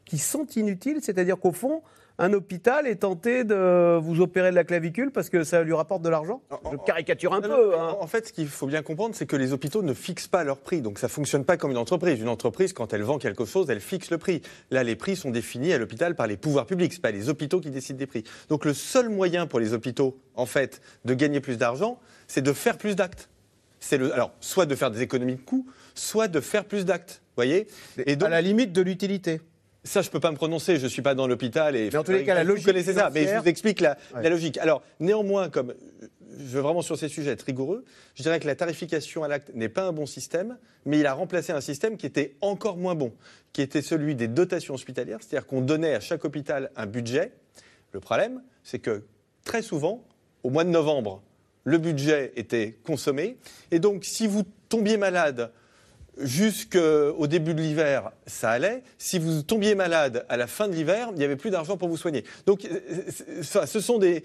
[0.05, 1.83] qui sont inutiles, c'est-à-dire qu'au fond,
[2.21, 6.03] un hôpital est tenté de vous opérer de la clavicule parce que ça lui rapporte
[6.03, 6.41] de l'argent.
[6.71, 7.71] Je caricature un Non, peu.
[7.71, 7.97] non, hein.
[7.99, 10.59] En fait, ce qu'il faut bien comprendre, c'est que les hôpitaux ne fixent pas leur
[10.59, 10.81] prix.
[10.81, 12.19] Donc ça fonctionne pas comme une entreprise.
[12.21, 14.43] Une entreprise, quand elle vend quelque chose, elle fixe le prix.
[14.69, 16.93] Là, les prix sont définis à l'hôpital par les pouvoirs publics.
[16.93, 18.23] C'est pas les hôpitaux qui décident des prix.
[18.49, 22.53] Donc le seul moyen pour les hôpitaux, en fait, de gagner plus d'argent, c'est de
[22.53, 23.29] faire plus d'actes.
[23.79, 27.23] C'est le, alors, soit de faire des économies de coûts, soit de faire plus d'actes.
[27.35, 27.65] Voyez?
[28.05, 29.41] Et à la limite de l'utilité.
[29.83, 30.77] Ça, je peux pas me prononcer.
[30.77, 31.89] Je suis pas dans l'hôpital et.
[31.91, 33.09] Mais en tous les cas, la vous logique connaissez ça.
[33.11, 34.23] Mais je vous explique la, Ouais.
[34.23, 34.57] la logique.
[34.59, 35.73] Alors, néanmoins, comme
[36.37, 37.83] je veux vraiment sur ces sujets être rigoureux,
[38.15, 41.13] je dirais que la tarification à l'acte n'est pas un bon système, mais il a
[41.13, 43.11] remplacé un système qui était encore moins bon,
[43.53, 47.31] qui était celui des dotations hospitalières, c'est-à-dire qu'on donnait à chaque hôpital un budget.
[47.91, 49.03] Le problème, c'est que
[49.43, 50.03] très souvent,
[50.43, 51.21] au mois de novembre,
[51.63, 53.37] le budget était consommé,
[53.71, 55.51] et donc si vous tombiez malade
[56.17, 58.83] jusqu'au début de l'hiver, ça allait.
[58.97, 61.87] Si vous tombiez malade à la fin de l'hiver, il n'y avait plus d'argent pour
[61.87, 62.23] vous soigner.
[62.45, 64.23] Donc, euh, ça, ce sont des,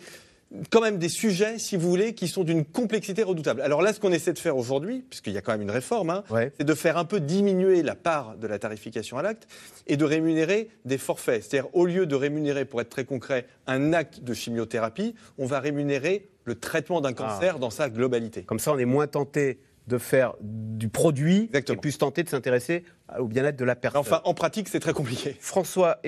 [0.70, 3.60] quand même des sujets, si vous voulez, qui sont d'une complexité redoutable.
[3.62, 6.10] Alors là, ce qu'on essaie de faire aujourd'hui, puisqu'il y a quand même une réforme,
[6.10, 6.24] hein,
[6.58, 9.48] c'est de faire un peu diminuer la part de la tarification à l'acte
[9.86, 11.42] et de rémunérer des forfaits.
[11.42, 15.60] C'est-à-dire, au lieu de rémunérer, pour être très concret, un acte de chimiothérapie, on va
[15.60, 18.42] rémunérer le traitement d'un cancer dans sa globalité.
[18.42, 22.84] Comme ça, on est moins tenté de faire du produit et plus tenté de s'intéresser
[23.18, 24.00] au bien-être de la personne.
[24.00, 25.36] Enfin, en pratique, c'est très compliqué.
[25.40, 26.00] François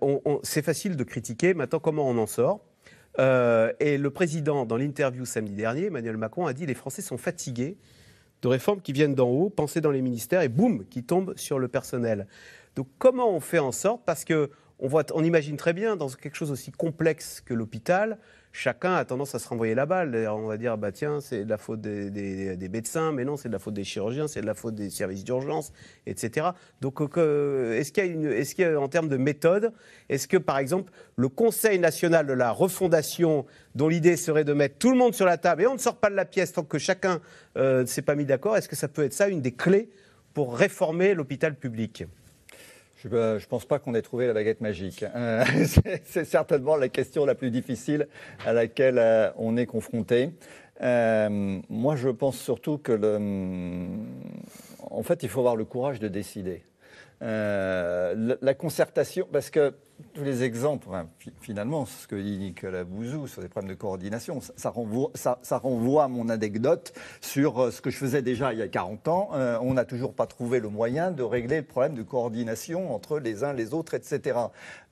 [0.00, 1.52] on- on- c'est facile de critiquer.
[1.54, 2.60] Maintenant, comment on en sort
[3.18, 7.18] Euh, Et le président, dans l'interview samedi dernier, Emmanuel Macron, a dit les Français sont
[7.18, 7.76] fatigués
[8.42, 11.58] de réformes qui viennent d'en haut, pensées dans les ministères et boum, qui tombent sur
[11.58, 12.28] le personnel.
[12.76, 16.08] Donc, comment on fait en sorte Parce que on, voit, on imagine très bien dans
[16.08, 18.18] quelque chose aussi complexe que l'hôpital,
[18.58, 20.28] chacun a tendance à se renvoyer la balle.
[20.28, 23.52] On va dire, bah tiens, c'est de la faute des, médecins, mais non, c'est de
[23.52, 25.72] la faute des chirurgiens, c'est de la faute des services d'urgence,
[26.06, 26.48] etc.
[26.80, 29.72] Donc, euh, est-ce qu'il y a, une, est-ce qu'il en termes de méthode,
[30.08, 34.76] est-ce que, par exemple, le Conseil national de la refondation, dont l'idée serait de mettre
[34.78, 36.64] tout le monde sur la table et on ne sort pas de la pièce tant
[36.64, 37.20] que chacun
[37.56, 39.88] euh, ne s'est pas mis d'accord, est-ce que ça peut être ça une des clés
[40.34, 42.04] pour réformer l'hôpital public?
[43.00, 45.04] Je ne pense pas qu'on ait trouvé la baguette magique.
[45.14, 45.44] Euh,
[46.04, 48.08] c'est- certainement la question la plus difficile
[48.44, 50.30] à laquelle euh, on est confronté.
[50.82, 53.18] Euh, moi, je pense surtout que, le,
[54.90, 56.62] en fait, il faut avoir le courage de décider.
[57.22, 59.74] Euh, la concertation, parce que
[60.14, 60.88] tous les exemples,
[61.40, 66.28] finalement, ce que dit Nicolas Bouzou sur des problèmes de coordination, ça, renvoie, à mon
[66.28, 69.30] anecdote sur euh, ce que je faisais déjà il y a 40 ans.
[69.34, 73.18] Euh, on n'a toujours pas trouvé le moyen de régler le problème de coordination entre
[73.18, 74.38] les uns les autres, etc.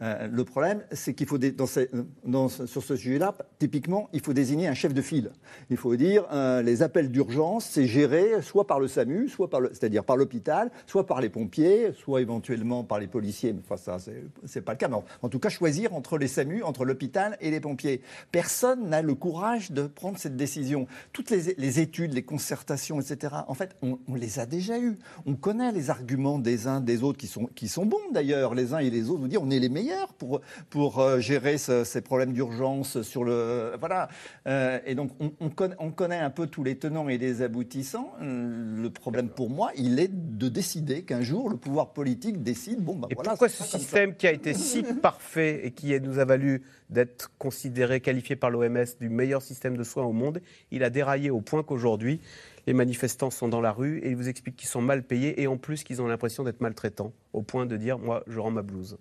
[0.03, 4.92] Euh, le problème, c'est qu'il faut, sur ce sujet-là, typiquement, il faut désigner un chef
[4.92, 5.31] de file.
[5.71, 9.31] Il faut dire euh, les appels d'urgence, c'est géré soit par le SAMU,
[9.73, 13.53] c'est-à-dire par l'hôpital, soit par les pompiers, soit éventuellement par les policiers.
[13.53, 13.99] Mais enfin, ça,
[14.45, 14.88] c'est, pas le cas.
[14.97, 18.01] En, en tout cas, choisir entre les SAMU, entre l'hôpital et les pompiers.
[18.33, 20.87] Personne n'a le courage de prendre cette décision.
[21.13, 23.35] Toutes les, les études, les concertations, etc.
[23.49, 24.97] En fait, on, on les a déjà eues.
[25.27, 28.55] On connaît les arguments des uns des autres qui sont, qui sont bons d'ailleurs.
[28.55, 31.59] Les uns et les autres vous dire on est les meilleurs pour, pour euh, gérer
[31.59, 33.73] ce- ces problèmes d'urgence sur le.
[33.79, 34.09] Voilà.
[34.47, 37.43] Euh, et donc, on, on connaît, on connaît un peu tous les tenants et les
[37.43, 38.13] aboutissants.
[38.23, 42.81] Euh, Le problème pour moi, il est de décider qu'un jour, le pouvoir politique décide
[42.81, 43.31] bon, ben voilà.
[43.31, 48.01] pourquoi ce système qui a été si parfait et qui nous a valu d'être considéré,
[48.01, 51.62] qualifié par l'OMS du meilleur système de soins au monde, il a déraillé au point
[51.62, 52.20] qu'aujourd'hui,
[52.66, 55.46] Les manifestants sont dans la rue et ils vous expliquent qu'ils sont mal payés et
[55.46, 58.62] en plus qu'ils ont l'impression d'être maltraitants, au point de dire moi, je rends ma
[58.62, 58.99] blouse.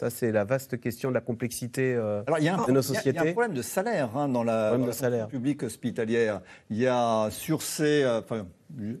[0.00, 2.72] Ça, c'est la vaste question de la complexité euh, Alors, il y a un, de
[2.72, 3.10] nos il y a- sociétés.
[3.10, 6.40] Il y a un problème de salaire hein, dans la, dans la publique hospitalière.
[6.70, 8.46] Il y a sur ces, euh, enfin,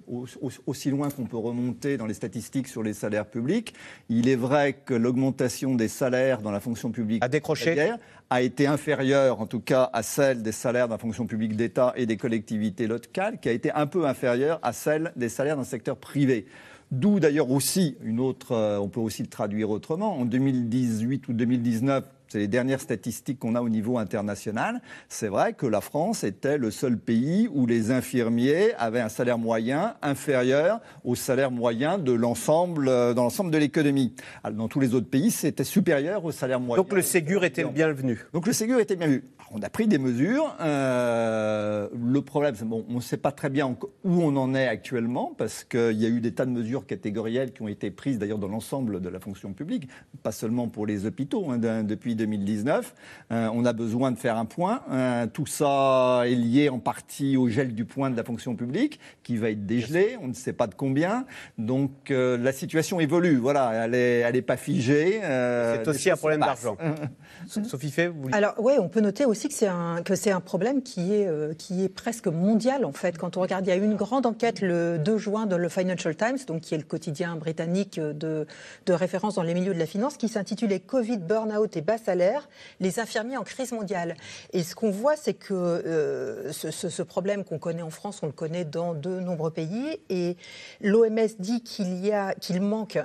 [0.06, 3.72] au- au- aussi loin qu'on peut remonter dans les statistiques sur les salaires publics,
[4.10, 7.94] il est vrai que l'augmentation des salaires dans la fonction publique A décroché
[8.28, 11.94] a été inférieure, en tout cas, à celle des salaires dans la fonction publique d'État
[11.96, 15.62] et des collectivités locales, qui a été un peu inférieure à celle des salaires dans
[15.62, 16.44] le secteur privé.
[16.90, 20.18] D'où d'ailleurs aussi une autre, euh, on peut aussi le traduire autrement.
[20.18, 24.80] En 2018 ou 2019, c'est les dernières statistiques qu'on a au niveau international.
[25.08, 29.36] C'est vrai que la France était le seul pays où les infirmiers avaient un salaire
[29.36, 34.14] moyen inférieur au salaire moyen de l'ensemble, euh, dans l'ensemble de l'économie.
[34.52, 36.80] Dans tous les autres pays, c'était supérieur au salaire moyen.
[36.80, 38.24] Donc le Ségur était le bienvenu.
[38.32, 39.24] Donc le Ségur était bien vu.
[39.40, 40.54] Alors, on a pris des mesures.
[40.60, 44.68] Euh, le problème, c'est bon, on ne sait pas très bien où on en est
[44.68, 48.18] actuellement parce qu'il y a eu des tas de mesures catégorielles qui ont été prises
[48.18, 49.88] d'ailleurs dans l'ensemble de la fonction publique,
[50.22, 52.94] pas seulement pour les hôpitaux hein, depuis 2019.
[53.32, 54.82] Euh, on a besoin de faire un point.
[54.90, 59.00] Euh, tout ça est lié en partie au gel du point de la fonction publique
[59.22, 60.16] qui va être dégelé.
[60.22, 61.24] On ne sait pas de combien.
[61.58, 63.36] Donc euh, la situation évolue.
[63.36, 65.20] Voilà, elle n'est elle est pas figée.
[65.22, 66.76] Euh, C'est aussi un problème d'argent.
[67.46, 70.40] Sophie Fay, vous Alors oui, on peut noter aussi que c'est un que c'est un
[70.40, 73.18] problème qui est euh, qui est presque mondial en fait.
[73.18, 75.68] Quand on regarde, il y a eu une grande enquête le 2 juin dans le
[75.68, 78.46] Financial Times, donc qui est le quotidien britannique de
[78.86, 83.00] de référence dans les milieux de la finance, qui s'intitulait Covid, burn-out et bas les
[83.00, 84.16] infirmiers en crise mondiale.
[84.52, 88.32] Et ce qu'on voit, c'est que euh, ce, problème qu'on connaît en France, on le
[88.32, 90.00] connaît dans de nombreux pays.
[90.08, 90.36] Et
[90.80, 92.98] l'OMS dit qu'il qu'il manque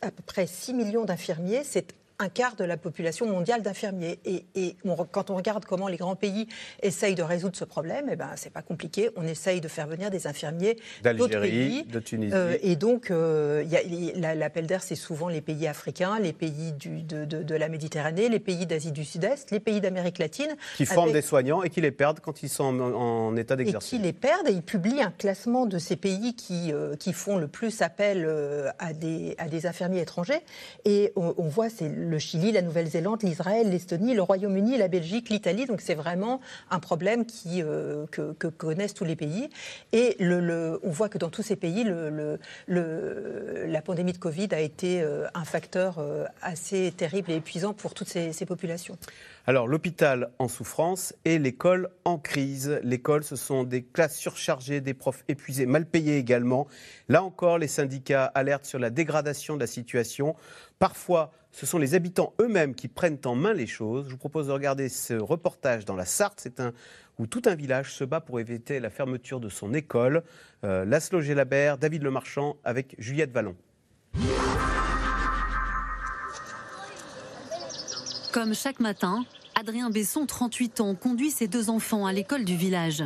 [0.00, 1.62] à peu près 6 millions d'infirmiers.
[1.64, 4.18] C'est un quart de la population mondiale d'infirmiers.
[4.24, 6.46] Et, et on- quand on regarde comment les grands pays
[6.82, 9.10] essayent de résoudre ce problème, eh ben, c'est pas compliqué.
[9.16, 11.84] On essaye de faire venir des infirmiers d'autres d'Algérie, pays.
[11.84, 12.34] de Tunisie.
[12.34, 13.64] Euh, et donc, euh,
[14.36, 18.28] l'appel d'air, c'est souvent les pays africains, les pays du- de, de- de la Méditerranée,
[18.28, 20.54] les pays d'Asie du Sud-Est, les pays d'Amérique latine.
[20.76, 23.54] qui forment avec- des soignants et qui les perdent quand ils sont en, en état
[23.54, 23.90] et d'exercice.
[23.90, 24.48] qui les perdent.
[24.48, 28.26] Et ils publient un classement de ces pays qui, euh, qui font le plus appel
[28.78, 30.40] à, des, à des infirmiers étrangers.
[30.84, 35.30] Et on, on voit, c'est le Chili, la Nouvelle-Zélande, l'Israël, l'Estonie, le Royaume-Uni, la Belgique,
[35.30, 35.66] l'Italie.
[35.66, 36.40] Donc c'est vraiment
[36.70, 39.48] un problème qui, euh, que, connaissent tous les pays.
[39.92, 41.84] Et on voit que dans tous ces pays,
[42.68, 47.94] la pandémie de Covid a été euh, un facteur euh, assez terrible et épuisant pour
[47.94, 48.98] toutes ces, ces populations.
[49.46, 52.78] Alors, l'hôpital en souffrance et l'école en crise.
[52.84, 56.68] L'école, ce sont des classes surchargées, des profs épuisés, mal payés également.
[57.08, 60.36] Là encore, les syndicats alertent sur la dégradation de la situation.
[60.78, 64.06] Parfois, ce sont les habitants eux-mêmes qui prennent en main les choses.
[64.06, 66.40] Je vous propose de regarder ce reportage dans la Sarthe.
[66.42, 66.72] C'est un
[67.18, 70.22] où tout un village se bat pour éviter la fermeture de son école.
[70.64, 73.54] Euh, Laszlo Gelabert, David Lemarchand avec Juliette Vallon.
[78.32, 79.26] Comme chaque matin,
[79.60, 83.04] Adrien Besson, 38 ans, conduit ses deux enfants à l'école du village.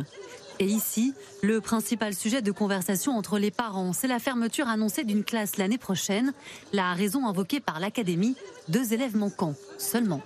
[0.59, 5.23] Et ici, le principal sujet de conversation entre les parents, c'est la fermeture annoncée d'une
[5.23, 6.33] classe l'année prochaine.
[6.73, 8.35] La raison invoquée par l'académie,
[8.67, 10.21] deux élèves manquants seulement.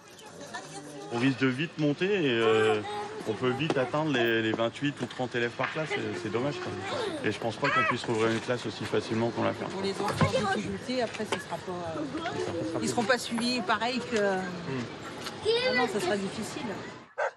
[1.12, 2.80] On risque de vite monter et euh,
[3.28, 5.90] on peut vite atteindre les, les 28 ou 30 élèves par classe.
[6.24, 6.56] C'est dommage.
[6.64, 7.26] quand même.
[7.26, 9.66] Et je pense pas qu'on puisse rouvrir une classe aussi facilement qu'on l'a fait.
[9.66, 14.00] Pour les enfants en difficulté, après, ce sera pas, euh, ils seront pas suivis pareil
[14.12, 14.18] que.
[14.18, 16.68] Ah non, ça sera difficile.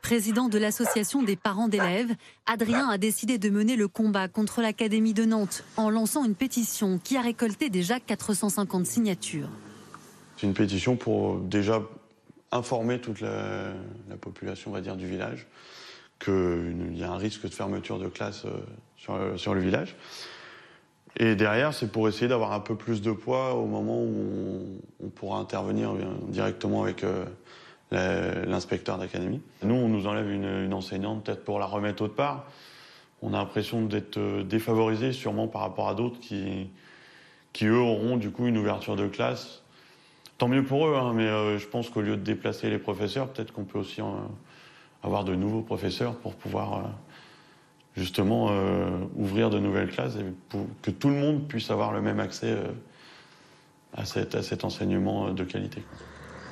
[0.08, 5.14] Président de l'association des parents d'élèves, Adrien a décidé de mener le combat contre l'Académie
[5.14, 9.48] de Nantes en lançant une pétition qui a récolté déjà 450 signatures.
[10.36, 11.80] C'est une pétition pour déjà
[12.52, 13.72] informer toute la,
[14.10, 15.46] la population, on va dire, du village
[16.22, 18.50] qu'il y a un risque de fermeture de classe euh,
[18.98, 19.96] sur, le- sur le village.
[21.16, 25.08] Et derrière, c'est pour essayer d'avoir un peu plus de poids au moment où on,
[25.08, 27.24] pourra intervenir euh, directement avec euh,
[27.94, 29.40] l'inspecteur d'académie.
[29.62, 32.46] Nous, on nous enlève une, enseignante, peut-être pour la remettre autre part.
[33.22, 36.68] On a l'impression d'être euh, défavorisé, sûrement par rapport à d'autres qui,
[37.52, 39.62] qui, eux, auront du coup une ouverture de classe.
[40.36, 43.28] Tant mieux pour eux, hein, mais euh, je pense qu'au lieu de déplacer les professeurs,
[43.28, 44.04] peut-être qu'on peut aussi euh,
[45.02, 46.90] avoir de nouveaux professeurs pour pouvoir
[47.96, 48.50] justement
[49.14, 52.56] ouvrir de nouvelles classes et pour que tout le monde puisse avoir le même accès
[53.92, 55.80] à, cet, enseignement de qualité.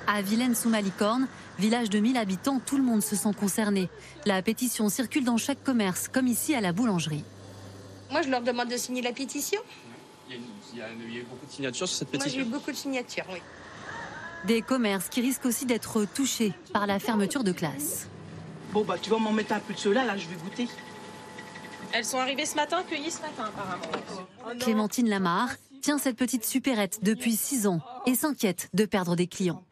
[0.06, 1.26] À Vilaine-sous-Malicorne,
[1.58, 3.88] village de 1000 habitants, tout le monde se sent concerné.
[4.26, 7.24] La pétition circule dans chaque commerce, comme ici à la boulangerie.
[8.10, 9.60] Moi, je leur demande de signer la pétition.
[10.28, 10.40] Il y, a,
[10.72, 12.38] il y a- il y a eu beaucoup de signatures sur cette Moi, j'ai eu
[12.40, 12.50] pétition.
[12.58, 13.38] beaucoup de signatures, oui.
[14.46, 18.08] Des commerces qui risquent aussi d'être touchés par la fermeture de classe.
[18.72, 20.68] Bon, bah, tu vas m'en mettre un peu de cela, là, je vais goûter.
[21.92, 24.58] Elles sont arrivées ce matin, cueillies ce matin apparemment.
[24.58, 25.50] Clémentine Lamarre
[25.82, 29.62] tient cette petite supérette depuis 6 ans et s'inquiète de perdre des clients.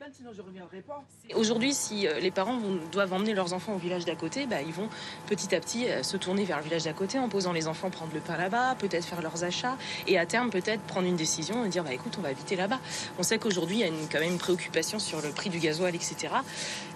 [1.36, 2.58] Aujourd'hui, si euh, les parents
[2.90, 4.88] doivent emmener leurs enfants au village d'à côté, bah, ils vont
[5.26, 7.88] petit à petit euh, se tourner vers le village d'à côté en posant les enfants
[7.90, 9.76] prendre le pain là-bas, peut-être faire leurs achats
[10.08, 12.80] et à terme peut-être prendre une décision et dire bah écoute on va habiter là-bas.
[13.18, 15.60] On sait qu'aujourd'hui il y a une- quand même une préoccupation sur le prix du
[15.60, 16.16] gasoil etc.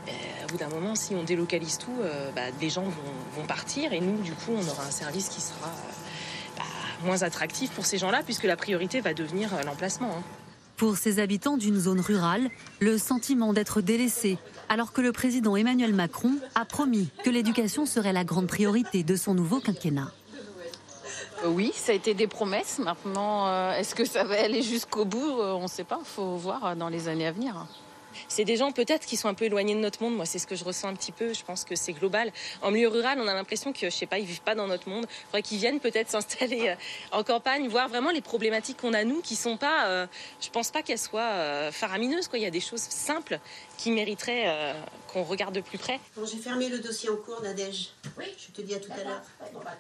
[0.09, 0.11] Euh,
[0.45, 4.01] au bout d'un moment si on délocalise tout, euh, bah, les gens vont, partir et
[4.01, 5.93] nous du coup on aura un service qui sera bah,
[7.05, 10.11] moins attractif pour ces gens-là puisque la priorité va devenir euh, l'emplacement.
[10.19, 10.23] hein.
[10.77, 12.51] Pour ces habitants d'une zone rurale,
[12.81, 14.39] le sentiment d'être délaissés,
[14.69, 19.15] alors que le président Emmanuel Macron a promis que l'éducation serait la grande priorité de
[19.15, 20.11] son nouveau quinquennat.
[21.45, 22.81] Euh, Oui, ça a été des promesses.
[22.81, 25.25] Maintenant, euh, est-ce que ça va aller jusqu'au bout?
[25.41, 25.99] On ne sait pas.
[26.01, 27.67] Il faut voir dans les années à venir.
[28.29, 30.15] C'est des gens peut-être qui sont un peu éloignés de notre monde.
[30.17, 31.33] Moi, c'est ce que je ressens un petit peu.
[31.33, 32.33] Je pense que c'est global.
[32.62, 34.89] En milieu rural, on a l'impression que, je sais pas, ils vivent pas dans notre
[34.89, 35.07] monde.
[35.09, 36.75] Il faudrait qu'ils viennent peut-être s'installer euh,
[37.12, 39.87] en campagne, voir vraiment les problématiques qu'on a nous, qui sont pas.
[39.89, 40.07] euh,
[40.41, 42.29] je pense pas qu'elles soient euh, faramineuses.
[42.29, 42.39] Quoi.
[42.39, 43.39] Il y a des choses simples
[43.79, 44.73] qui mériteraient euh,
[45.12, 45.99] qu'on regarde de plus près.
[46.17, 47.91] Bon, j'ai fermé le dossier en cours, Nadège.
[48.19, 48.27] Oui.
[48.39, 49.23] Je te dis à tout à l'heure.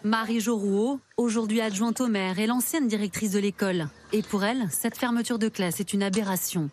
[0.02, 3.88] Marie Jorouot, aujourd'hui adjointe au maire et l'ancienne directrice de l'école.
[4.12, 6.70] Et pour elle, cette fermeture de classe est une aberration.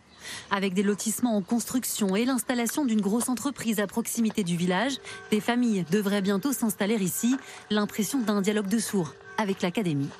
[0.50, 4.94] Avec des lotissements en construction et l'installation d'une grosse entreprise à proximité du village,
[5.30, 7.36] des familles devraient bientôt s'installer ici.
[7.70, 10.10] L'impression d'un dialogue de sourds avec l'académie.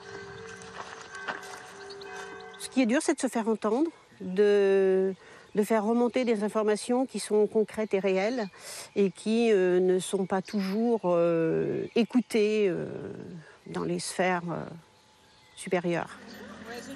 [2.58, 3.90] Ce qui est dur, c'est de se faire entendre,
[4.20, 5.14] de,
[5.64, 8.46] faire remonter des informations qui sont concrètes et réelles
[8.96, 12.86] et qui euh, ne sont pas toujours euh, écoutées euh,
[13.66, 14.42] dans les sphères
[15.54, 16.18] supérieures.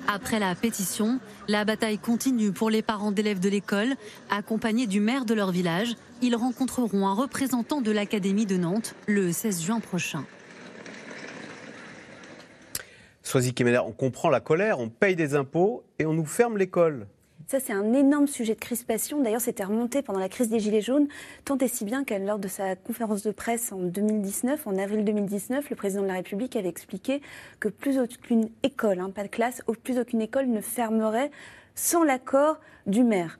[0.09, 1.18] Après la pétition,
[1.49, 3.95] la bataille continue pour les parents d'élèves de l'école.
[4.31, 9.33] Accompagnés du maire de leur village, ils rencontreront un représentant de l'Académie de Nantes le
[9.33, 10.24] 16 juin prochain.
[13.22, 17.09] Soisy Kemener, on comprend la colère, on paye des impôts et on nous ferme l'école.
[17.47, 19.22] Ça, c'est un énorme sujet de crispation.
[19.22, 21.07] D'ailleurs, c'était remonté pendant la crise des Gilets jaunes,
[21.44, 25.05] tant et si bien qu'à lors de sa conférence de presse en 2019, en avril
[25.05, 27.22] 2019, le président de la République avait expliqué
[27.61, 31.30] que plus aucune école, hein, pas de classe, plus aucune école ne fermerait
[31.76, 33.38] sans l'accord du maire.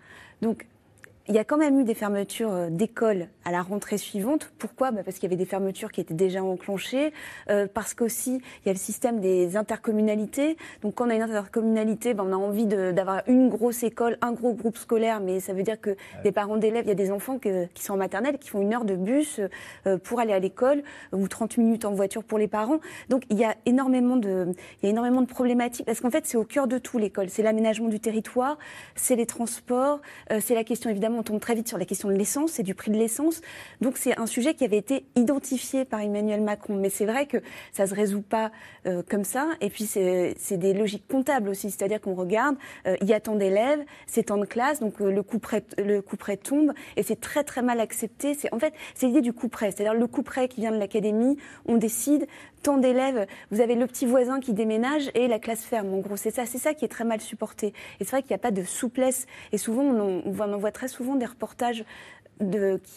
[1.29, 4.53] Il y a quand même eu des fermetures euh, d'écoles à la rentrée suivante.
[4.59, 4.91] Pourquoi?
[4.91, 7.13] Bah, Parce qu'il y avait des fermetures qui étaient déjà enclenchées,
[7.51, 10.57] euh, parce qu'aussi il y a le système des intercommunalités.
[10.83, 14.33] Donc quand on a une intercommunalité, bah, on a envie d'avoir une grosse école, un
[14.33, 17.11] gros groupe scolaire, mais ça veut dire que les parents d'élèves, il y a des
[17.11, 19.41] enfants que- qui sont en maternelle, qui font une heure de bus
[19.87, 22.81] euh, pour aller à l'école, ou 30 minutes en voiture pour les parents.
[23.09, 24.47] Donc il y a énormément de,
[24.83, 27.29] il y a énormément de problématiques, parce qu'en fait c'est au cœur de tout l'école.
[27.31, 28.59] C'est l'aménagement du territoire,
[28.95, 30.01] c'est les transports,
[30.33, 32.63] euh, c'est la question évidemment, on tombe très vite sur la question de l'essence et
[32.63, 33.41] du prix de l'essence.
[33.81, 36.77] Donc c'est un sujet qui avait été identifié par Emmanuel Macron.
[36.77, 37.39] Mais c'est vrai que
[37.73, 38.53] ça se résout pas
[38.87, 39.49] euh, comme ça.
[39.61, 42.57] Et puis c'est des logiques comptables aussi, c'est-à-dire qu'on regarde,
[42.87, 45.65] euh, il y a tant d'élèves, c'est tant de classes, donc euh, le coup près
[45.79, 48.37] le coup près tombe et c'est très très mal accepté.
[48.53, 51.37] En fait c'est l'idée du coup près, c'est-à-dire le coup près qui vient de l'académie,
[51.67, 52.27] on décide
[52.67, 55.95] tant d'élèves, vous avez le petit voisin qui déménage et la classe ferme.
[55.95, 57.69] En gros, c'est ça, c'est ça qui est très mal supporté.
[58.01, 59.27] Et c'est vrai qu'il n'y a pas de souplesse.
[59.53, 61.85] Et souvent, on en, on voit- très souvent des reportages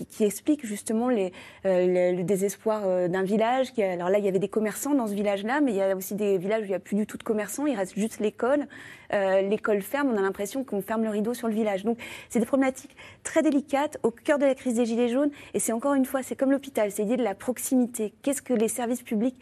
[0.09, 1.29] qui, expliquent justement euh,
[1.65, 3.67] le, désespoir euh, d'un village.
[3.77, 6.15] Alors là, il y avait des commerçants dans ce village-là, mais il y a aussi
[6.15, 8.67] des villages où il n'y a plus du tout de commerçants, il reste juste l'école.
[9.13, 11.83] Euh, l'école ferme, on a l'impression qu'on ferme le rideau sur le village.
[11.83, 11.97] Donc
[12.29, 15.31] c'est des problématiques très délicates au cœur de la crise des Gilets jaunes.
[15.53, 18.13] Et c'est encore une fois, c'est comme l'hôpital, c'est l'idée de la proximité.
[18.21, 19.39] Qu'est-ce que les services publics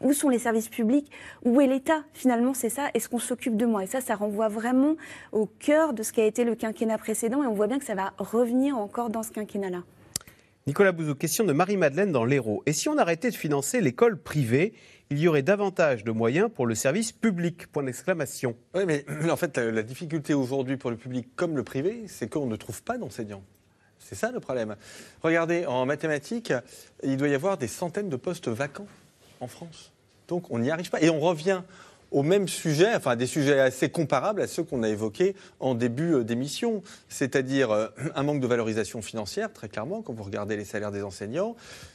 [0.00, 1.10] où sont les services publics
[1.44, 2.90] Où est l'État Finalement, c'est ça.
[2.94, 3.84] Est-ce qu'on s'occupe de moi?
[3.84, 4.96] Et ça, ça renvoie vraiment
[5.32, 7.42] au cœur de ce qui a été le quinquennat précédent.
[7.42, 9.82] Et on voit bien que ça va revenir encore dans ce quinquennat-là.
[10.66, 12.62] Nicolas Bouzou, question de Marie-Madeleine dans l'Hérault.
[12.66, 14.74] Et si on arrêtait de financer l'école privée,
[15.10, 17.66] il y aurait davantage de moyens pour le service public?
[17.72, 18.54] Point d'exclamation.
[18.74, 22.28] Oui, mais en fait, la, la difficulté aujourd'hui pour le public comme le privé, c'est
[22.28, 23.42] qu'on ne trouve pas d'enseignants.
[23.98, 24.76] C'est ça le problème.
[25.22, 26.52] Regardez, en mathématiques,
[27.02, 28.86] il doit y avoir des centaines de postes vacants
[29.40, 29.92] en France.
[30.28, 31.00] Donc on n'y arrive pas.
[31.00, 31.62] Et on revient
[32.10, 36.14] au même sujet, enfin des sujets assez comparables à ceux qu'on a évoqués en début
[36.14, 40.64] euh, d'émission, c'est-à-dire euh, un manque de valorisation financière, très clairement, quand vous regardez les
[40.64, 41.54] salaires des enseignants,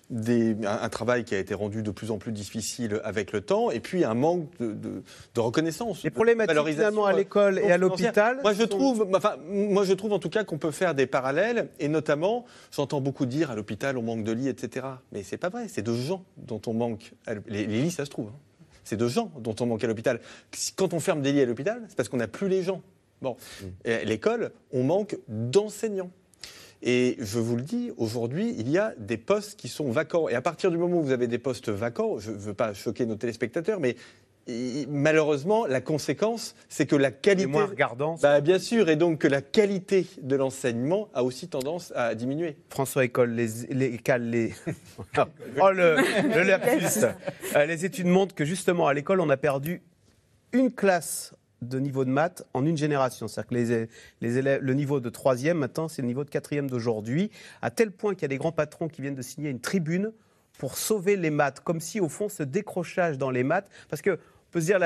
[0.09, 3.41] des- un, un travail qui a été rendu de plus en plus difficile avec le
[3.41, 5.03] temps, et puis un manque de, de-
[5.33, 6.03] de reconnaissance.
[6.03, 10.13] Les problématiques finalement à l'école et à l'hôpital Moi je trouve, enfin, moi je trouve
[10.13, 13.97] en tout cas qu'on peut faire des parallèles, et notamment, j'entends beaucoup dire à l'hôpital
[13.97, 14.85] on manque de lits, etc.
[15.11, 17.13] Mais c'est pas vrai, c'est de gens dont on manque.
[17.47, 18.27] les lits, ça se trouve.
[18.29, 18.39] hein.
[18.85, 20.21] C'est de gens dont on manque à l'hôpital.
[20.77, 22.81] Quand on ferme des lits à l'hôpital, c'est parce qu'on n'a plus les gens.
[23.21, 23.35] Bon,
[23.85, 26.11] à l'école, on manque d'enseignants.
[26.81, 30.29] Et je vous le dis, aujourd'hui, il y a des postes qui sont vacants.
[30.29, 32.73] Et à partir du moment où vous avez des postes vacants, je ne veux pas
[32.73, 33.95] choquer nos téléspectateurs, mais
[34.47, 37.47] et malheureusement, la conséquence, c'est que la qualité.
[37.47, 38.15] moins regardant.
[38.21, 42.55] Bah, bien sûr, et donc que la qualité de l'enseignement a aussi tendance à diminuer.
[42.69, 44.53] François École, les, les, les...
[45.61, 45.95] oh, le,
[46.35, 47.05] le lapsus.
[47.55, 49.81] Euh, les études montrent que justement, à l'école, on a perdu
[50.51, 51.33] une classe
[51.63, 53.27] de niveau de maths en une génération.
[53.27, 53.89] C'est-à-dire que les,
[54.21, 57.31] les élèves, le niveau de troisième, maintenant, c'est le niveau de quatrième d'aujourd'hui,
[57.63, 60.11] à tel point qu'il y a des grands patrons qui viennent de signer une tribune
[60.59, 64.19] pour sauver les maths, comme si, au fond, ce décrochage dans les maths, parce que
[64.55, 64.79] peut se dire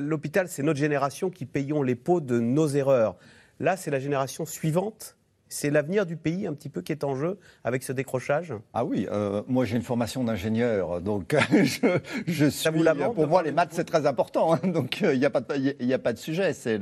[0.00, 3.16] l'hôpital, c'est notre génération qui payons les pots de nos erreurs.
[3.60, 5.18] Là, c'est la génération suivante
[5.52, 8.54] c'est l'avenir du pays un petit peu qui est en jeu avec ce décrochage?
[8.72, 12.70] Ah oui, euh, moi j'ai une formation d'ingénieur, donc je, je suis.
[13.14, 15.76] pour moi, les maths c'est très important, hein, donc il euh, n'y a pas de,
[15.78, 16.54] il a pas de sujet.
[16.54, 16.80] C'est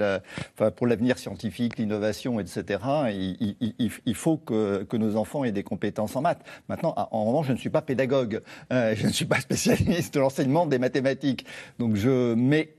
[0.54, 2.80] enfin, pour l'avenir scientifique, l'innovation, etc.
[3.10, 6.42] Il, il, il, faut que, que, nos enfants aient des compétences en maths.
[6.68, 8.40] Maintenant, en revanche, je ne suis pas pédagogue,
[8.72, 11.44] euh, je ne suis pas spécialiste de l'enseignement des mathématiques,
[11.78, 12.74] donc je mets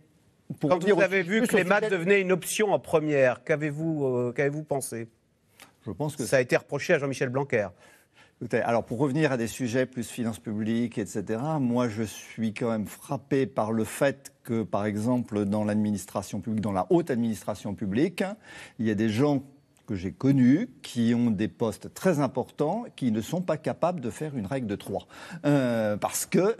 [0.60, 4.64] pour Quand vous avez vu que les maths devenaient une option en première, qu'avez-vous qu'avez-vous
[4.64, 5.08] pensé?
[5.86, 7.68] Je pense que ça a été reproché à Jean-Michel Blanquer.
[8.52, 12.88] Alors pour revenir à des sujets plus finances publiques, etc., moi je suis quand même
[12.88, 18.24] frappé par le fait que, par exemple, dans l'administration publique, dans la haute administration publique,
[18.80, 19.44] il y a des gens
[19.86, 24.10] que j'ai connus qui ont des postes très importants qui ne sont pas capables de
[24.10, 25.06] faire une règle de trois.
[25.46, 26.56] Euh, parce que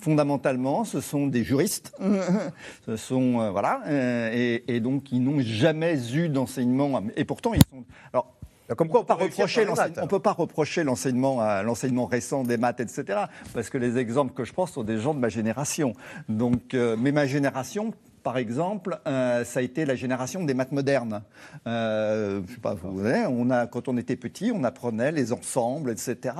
[0.00, 1.96] fondamentalement, ce sont des juristes,
[2.86, 7.02] ce sont euh, voilà, euh, et, et, donc ils n'ont jamais eu d'enseignement.
[7.16, 7.84] Et pourtant, ils sont.
[8.12, 8.34] Alors,
[8.76, 13.26] comme quoi, on ne peut pas reprocher l'enseignement, l'enseignement récent des maths, etc.
[13.54, 15.94] Parce que les exemples que je prends sont des gens de ma génération.
[16.28, 17.92] Donc, euh, mais ma génération,
[18.22, 21.22] par exemple, euh, ça a été la génération des maths modernes.
[21.66, 25.32] Euh, je sais pas, vous voyez, on a, quand on était petit, on apprenait les
[25.32, 26.34] ensembles, etc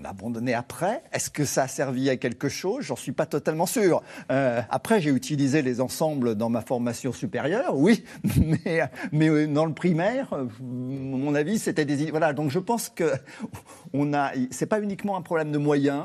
[0.00, 1.02] on a abandonné après.
[1.12, 2.84] Est-ce que ça a servi à quelque chose?
[2.84, 4.02] J'en suis pas totalement sûr.
[4.30, 8.04] Euh, après, j'ai utilisé les ensembles dans ma formation supérieure, oui,
[9.12, 12.32] mais, euh, dans le primaire, euh, mon avis, c'était des voilà.
[12.32, 13.12] Donc, je pense que
[13.92, 14.32] on a.
[14.50, 16.04] C'est pas uniquement un problème de moyens,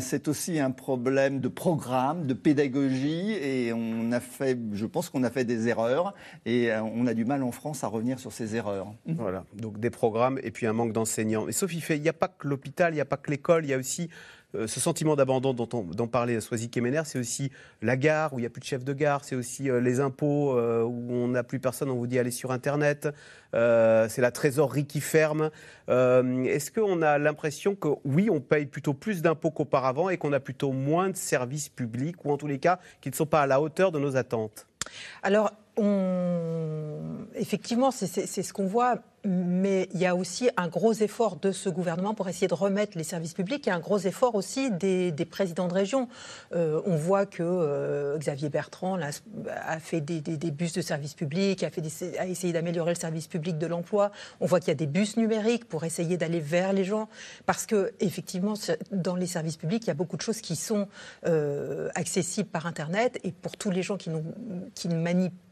[0.00, 4.58] c'est aussi un problème de programme, de pédagogie, et on a fait.
[4.72, 6.14] Je pense qu'on a fait des erreurs,
[6.44, 8.94] et on a du mal en France à revenir sur ces erreurs.
[9.06, 9.44] Voilà.
[9.54, 11.48] Donc des programmes et puis un manque d'enseignants.
[11.48, 13.64] Et Sophie fait, il n'y a pas que l'hôpital, il n'y a pas que l'école,
[13.64, 14.08] il y a aussi
[14.56, 17.50] euh, ce sentiment d'abandon dont, on, dont parlait Soisy Kemener, c'est aussi
[17.82, 20.00] la gare où il n'y a plus de chef de gare, c'est aussi euh, les
[20.00, 23.08] impôts euh, où on n'a plus personne, on vous dit aller sur Internet,
[23.52, 25.50] c'est la trésorerie qui ferme.
[25.88, 30.40] Est-ce qu'on a l'impression que oui, on paye plutôt plus d'impôts qu'auparavant et qu'on a
[30.40, 33.46] plutôt moins de services publics ou en tous les cas qui ne sont pas à
[33.46, 34.66] la hauteur de nos attentes?
[35.22, 35.52] Alors,
[37.36, 41.68] effectivement, c'est ce qu'on voit, mais il y a aussi un gros effort de ce
[41.68, 45.68] gouvernement pour essayer de remettre les services publics et un gros effort aussi des, présidents
[45.68, 46.08] de région.
[46.54, 52.26] Euh, on voit que euh, Xavier Bertrand a fait des, bus de services publics, a,
[52.26, 54.12] essayé d'améliorer le service public de l'emploi.
[54.40, 57.08] On voit qu'il y a des bus numériques pour essayer d'aller vers les gens,
[57.44, 58.54] parce que effectivement,
[58.92, 60.88] dans les services publics, il y a beaucoup de choses qui sont
[61.26, 64.10] euh, accessibles par Internet, et pour tous les gens qui,
[64.74, 65.45] qui ne manipulent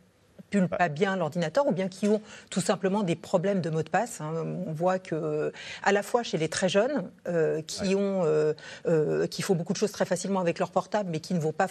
[0.63, 4.21] pas bien l'ordinateur ou bien qui ont tout simplement des problèmes de mots de passe.
[4.21, 4.33] Hein.
[4.67, 5.53] On voit que,
[5.83, 8.53] à la fois chez les très jeunes, euh, qui, ont, euh,
[8.87, 11.53] euh, qui font beaucoup de choses très facilement avec leur portable, mais qui ne vont
[11.53, 11.69] pas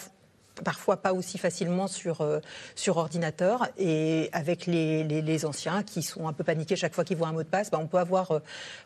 [0.63, 2.39] parfois pas aussi facilement sur, euh,
[2.75, 3.67] sur ordinateur.
[3.77, 7.33] Et avec les, les, anciens qui sont un peu paniqués chaque fois qu'ils voient un
[7.33, 8.39] mot de passe, ben on peut avoir euh,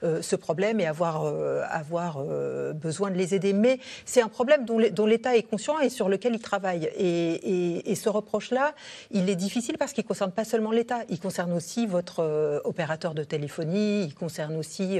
[0.03, 1.25] euh, ce problème et avoir,
[1.69, 2.23] avoir
[2.73, 3.53] besoin de les aider.
[3.53, 6.85] Mais c'est un problème dont l'État est conscient et sur lequel il travaille.
[6.95, 8.73] Et, et, ce reproche-là,
[9.11, 13.13] il est difficile parce qu'il ne concerne pas seulement l'État, il concerne aussi votre opérateur
[13.13, 14.99] de téléphonie, il concerne aussi...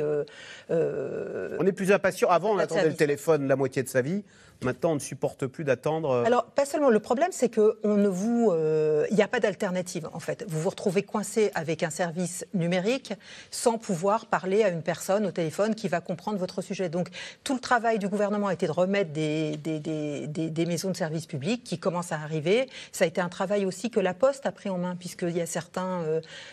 [0.70, 2.30] on est plus impatient.
[2.30, 4.24] Avant, on attendait le téléphone la moitié de sa vie.
[4.63, 6.09] Maintenant, on ne supporte plus d'attendre.
[6.09, 6.89] Euh, Alors, pas seulement.
[6.89, 10.45] Le problème, c'est qu'il ne vous, euh, il n'y a pas d'alternative en fait.
[10.47, 13.13] Vous vous retrouvez coincé avec un service numérique
[13.51, 16.89] sans pouvoir parler à une personne au téléphone qui va comprendre votre sujet.
[16.89, 17.09] Donc,
[17.43, 20.97] tout le travail du gouvernement a été de remettre des, des, des, des maisons de
[20.97, 22.69] services publics qui commencent à arriver.
[22.91, 25.41] Ça a été un travail aussi que la Poste a pris en main, puisqu'il y
[25.41, 26.03] a certains,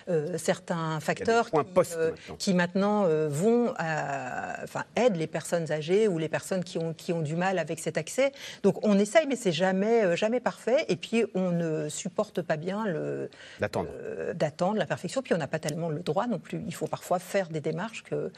[0.08, 2.36] euh, certains facteurs qui, maintenant.
[2.38, 7.22] qui, maintenant vont, enfin, aident les personnes âgées ou les personnes qui ont, qui ont
[7.22, 8.32] du mal avec cette accès.
[8.62, 10.84] Donc on essaye, mais c'est jamais, euh, jamais parfait.
[10.88, 13.30] Et puis on ne supporte pas bien le
[13.60, 15.22] d'attendre, euh, d'attendre la perfection.
[15.22, 16.62] Puis on n'a pas tellement le droit non plus.
[16.66, 18.30] Il faut parfois faire des démarches que,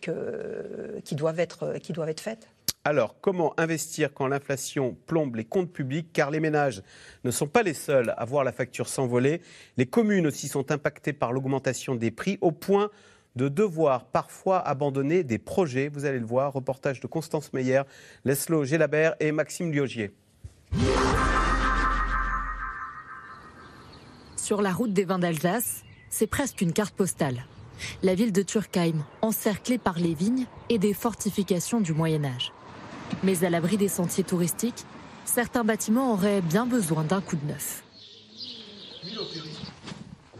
[0.00, 2.48] que, qui, doivent être, qui doivent être faites.
[2.84, 6.08] Alors, comment investir quand l'inflation plombe les comptes publics?
[6.12, 6.82] Car les ménages
[7.22, 9.40] ne sont pas les seuls à voir la facture s'envoler.
[9.76, 12.90] Les communes aussi sont impactées par l'augmentation des prix, au point
[13.36, 15.88] de devoir parfois abandonner des projets.
[15.88, 17.82] Vous allez le voir, reportage de Constance Meyer,
[18.24, 20.12] Leslo Gélabert et Maxime Liogier.
[24.36, 27.46] Sur la route des vins d'Alsace, c'est presque une carte postale.
[28.02, 32.52] La ville de Turkheim, encerclée par les vignes et des fortifications du Moyen Âge.
[33.22, 34.84] Mais à l'abri des sentiers touristiques,
[35.24, 37.82] certains bâtiments auraient bien besoin d'un coup de neuf.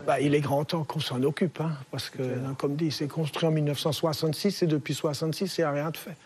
[0.06, 2.22] Bah, il est grand temps qu'on s'en occupe, hein, parce que,
[2.58, 6.16] comme dit, c'est construit en 1966 et depuis 1966, il n'y a rien de fait.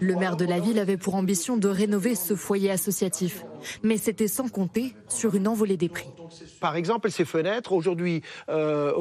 [0.00, 3.44] Le maire de la ville avait pour ambition de rénover ce foyer associatif.
[3.82, 6.08] Mais c'était sans compter sur une envolée des prix.
[6.60, 8.92] Par exemple, ces fenêtres, aujourd'hui, euh,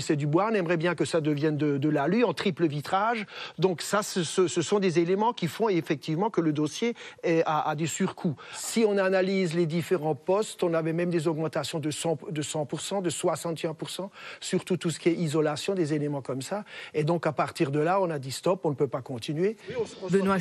[0.00, 0.48] c'est du bois.
[0.50, 3.26] On aimerait bien que ça devienne de, de l'alu en triple vitrage.
[3.58, 7.68] Donc ça, ce, ce, sont des éléments qui font effectivement que le dossier est, a,
[7.68, 8.36] a, des surcoûts.
[8.54, 13.02] Si on analyse les différents postes, on avait même des augmentations de 100%, de, 100%,
[13.02, 14.08] de 61%,
[14.40, 16.64] surtout tout ce qui est isolation, des éléments comme ça.
[16.94, 19.56] Et donc à partir de là, on a dit stop, on ne peut pas continuer.
[20.10, 20.37] Benoît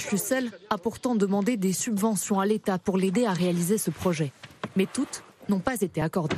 [0.69, 4.31] A pourtant demandé des subventions à l'État pour l'aider à réaliser ce projet.
[4.75, 6.35] Mais toutes n'ont pas été accordées.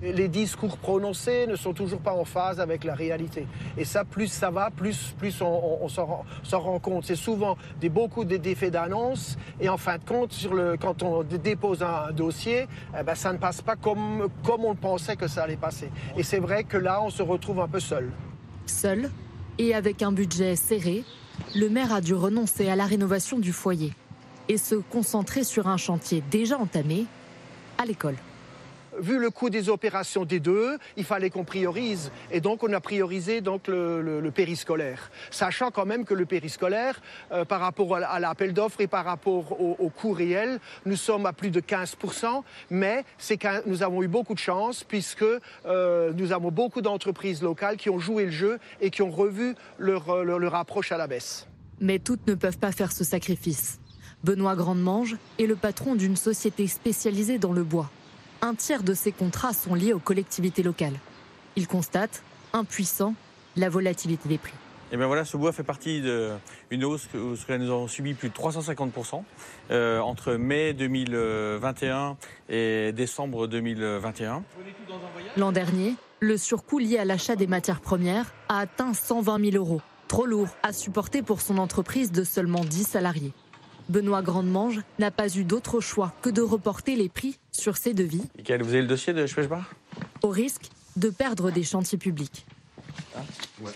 [0.00, 3.46] Les discours prononcés ne sont toujours pas en phase avec la réalité.
[3.76, 7.04] Et ça, plus ça va, plus, plus on, on, on s'en rend compte.
[7.04, 9.36] C'est souvent des, beaucoup d'effets d'annonce.
[9.60, 12.68] Et en fin de compte, sur le, quand on dépose un dossier,
[12.98, 15.90] eh ben, ça ne passe pas comme, comme on pensait que ça allait passer.
[16.16, 18.10] Et c'est vrai que là, on se retrouve un peu seul.
[18.66, 19.10] Seul
[19.58, 21.02] et avec un budget serré,
[21.54, 23.92] le maire a dû renoncer à la rénovation du foyer
[24.48, 27.06] et se concentrer sur un chantier déjà entamé
[27.78, 28.16] à l'école.
[29.00, 32.10] Vu le coût des opérations des deux, il fallait qu'on priorise.
[32.30, 35.10] Et donc, on a priorisé donc, le, périscolaire.
[35.30, 37.00] Sachant quand même que le périscolaire,
[37.32, 41.32] euh, par rapport à l'appel d'offres et par rapport au, coût réel, nous sommes à
[41.32, 42.42] plus de 15%.
[42.70, 43.04] Mais
[43.66, 45.24] nous avons eu beaucoup de chance puisque
[45.66, 49.54] euh, nous avons beaucoup d'entreprises locales qui ont joué le jeu et qui ont revu
[49.78, 51.46] leur, leur, leur approche à la baisse.
[51.80, 53.80] Mais toutes ne peuvent pas faire ce sacrifice.
[54.24, 57.90] Benoît Grandemange est le patron d'une société spécialisée dans le bois.
[58.40, 60.98] Un tiers de ces contrats sont liés aux collectivités locales.
[61.56, 62.22] Il constate,
[62.52, 63.14] impuissant,
[63.56, 64.54] la volatilité des prix.
[64.92, 68.30] Et bien voilà, ce bois fait partie d'une hausse que, que, nous avons subi plus
[68.30, 69.22] de 350%
[69.70, 72.16] euh, entre mai 2021
[72.48, 74.42] et décembre 2021.
[75.36, 79.82] L'an dernier, le surcoût lié à l'achat des matières premières a atteint 120 000 euros.
[80.06, 83.34] Trop lourd à supporter pour son entreprise de seulement 10 salariés.
[83.88, 88.22] Benoît Grandemange n'a pas eu d'autre choix que de reporter les prix sur ses devis.
[88.36, 89.24] Michael, vous avez le dossier de
[90.22, 92.46] Au risque de perdre des chantiers publics.
[93.16, 93.20] Ah,
[93.62, 93.72] ouais.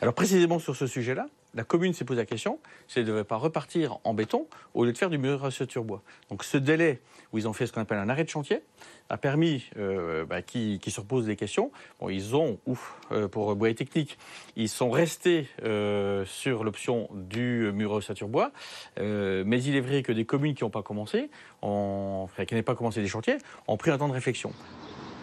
[0.00, 3.24] Alors précisément sur ce sujet-là, la commune s'est posé la question, si elle ne devait
[3.24, 6.02] pas repartir en béton au lieu de faire du mur sur bois.
[6.30, 7.00] Donc ce délai
[7.32, 8.62] où ils ont fait ce qu'on appelle un arrêt de chantier
[9.08, 11.70] a permis euh, bah, qui se reposent des questions.
[12.00, 12.58] Bon, ils ont,
[13.10, 14.18] euh, pour Bois Technique,
[14.56, 18.52] ils sont restés euh, sur l'option du mur ossature bois,
[18.98, 21.30] mais il est vrai que des communes qui n'ont pas commencé,
[21.62, 24.52] ont, qui n'avaient pas commencé des chantiers, ont pris un temps de réflexion.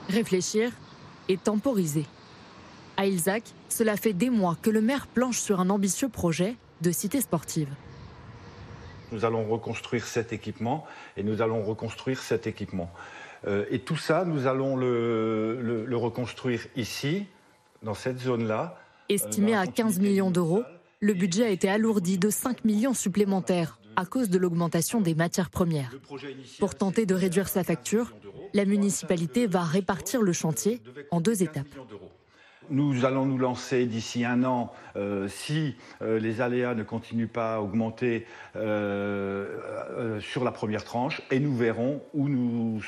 [0.10, 0.72] Réfléchir
[1.30, 2.06] et temporiser.
[2.98, 6.92] À Ilzac, cela fait des mois que le maire planche sur un ambitieux projet de
[6.92, 7.70] cité sportive.
[9.12, 10.86] Nous allons reconstruire cet équipement
[11.16, 12.92] et nous allons reconstruire cet équipement.
[13.46, 17.28] Euh, et tout ça, nous allons le, le, le reconstruire ici,
[17.84, 18.80] dans cette zone-là.
[19.10, 20.64] Estimé à 15 millions d'euros,
[21.00, 25.50] le budget a été alourdi de 5 millions supplémentaires à cause de l'augmentation des matières
[25.50, 25.92] premières.
[26.60, 28.14] Pour tenter de réduire sa facture,
[28.54, 30.82] la municipalité va répartir le chantier
[31.12, 31.68] en deux étapes.
[32.70, 37.56] Nous allons nous lancer d'ici un an, euh, si euh, les aléas ne continuent pas
[37.56, 42.82] à augmenter euh, sur la première tranche, et nous verrons où nous,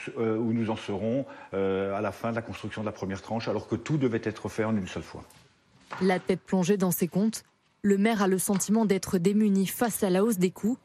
[0.69, 3.97] en serons à la fin de la construction de la première tranche, alors que tout
[3.97, 5.23] devait être fait en une seule fois.
[6.01, 7.43] La tête plongée dans ses comptes,
[7.81, 10.77] le maire a le sentiment d'être démuni face à la hausse des coûts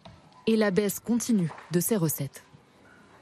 [0.46, 2.44] et la baisse continue de ses recettes.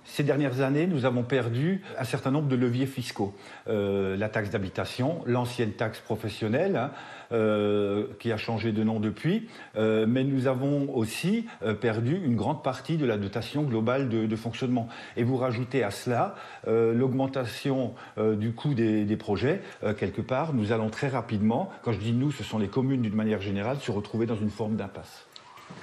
[0.05, 3.35] Ces dernières années, nous avons perdu un certain nombre de leviers fiscaux.
[3.69, 6.91] Euh, la taxe d'habitation, l'ancienne taxe professionnelle, hein,
[7.31, 11.47] euh, qui a changé de nom depuis, euh, mais nous avons aussi
[11.81, 14.89] perdu une grande partie de la dotation globale de, fonctionnement.
[15.17, 16.35] Et vous rajoutez à cela
[16.67, 19.61] l'augmentation du coût des projets.
[19.99, 23.15] quelque part, nous allons très rapidement, quand je dis nous, ce sont les communes d'une
[23.15, 25.27] manière générale, se retrouver dans une forme d'impasse.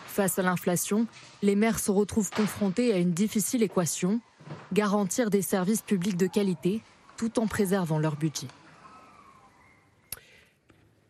[0.08, 1.08] Face à l'inflation,
[1.42, 4.20] les maires se retrouvent confrontés à une difficile équation
[4.74, 6.82] garantir des services publics de qualité
[7.18, 8.48] tout en préservant leur budget.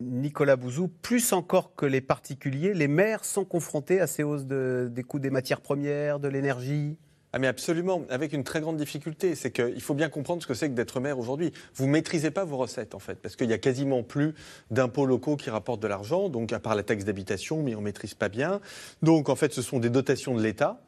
[0.02, 4.90] Nicolas Bouzou, plus encore que les particuliers, les maires sont confrontés à ces hausses de,
[4.92, 6.98] des coûts des matières premières, de l'énergie
[7.32, 10.56] Ah mais absolument, avec une très grande difficulté, c'est qu'il faut bien comprendre ce que
[10.56, 11.54] c'est que d'être maire aujourd'hui.
[11.76, 14.34] Vous ne maîtrisez pas vos recettes en fait, parce qu'il n'y a quasiment plus
[14.72, 17.86] d'impôts locaux qui rapportent de l'argent, donc à part la taxe d'habitation, mais on ne
[17.86, 18.62] maîtrise pas bien.
[19.04, 20.82] Donc en fait, ce sont des dotations de l'État,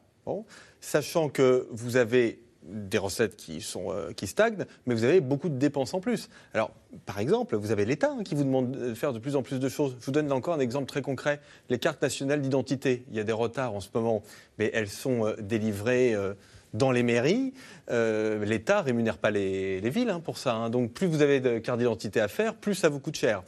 [0.80, 5.48] sachant que vous avez des recettes qui, sont, euh, qui stagnent, mais vous avez beaucoup
[5.48, 6.28] de dépenses en plus.
[6.54, 6.70] Alors,
[7.06, 9.58] par exemple, vous avez l'État hein, qui vous demande de faire de plus en plus
[9.58, 9.96] de choses.
[10.00, 11.40] Je vous donne encore un exemple très concret.
[11.70, 13.04] Les cartes nationales d'identité.
[13.10, 14.22] Il y a des retards en ce moment,
[14.58, 16.34] mais elles sont euh, délivrées euh,
[16.74, 17.52] dans les mairies.
[17.90, 20.54] L'État rémunère pas les, les villes hein, pour ça.
[20.54, 20.70] hein.
[20.70, 23.42] Donc, plus vous avez de cartes d'identité à faire, plus ça vous coûte cher.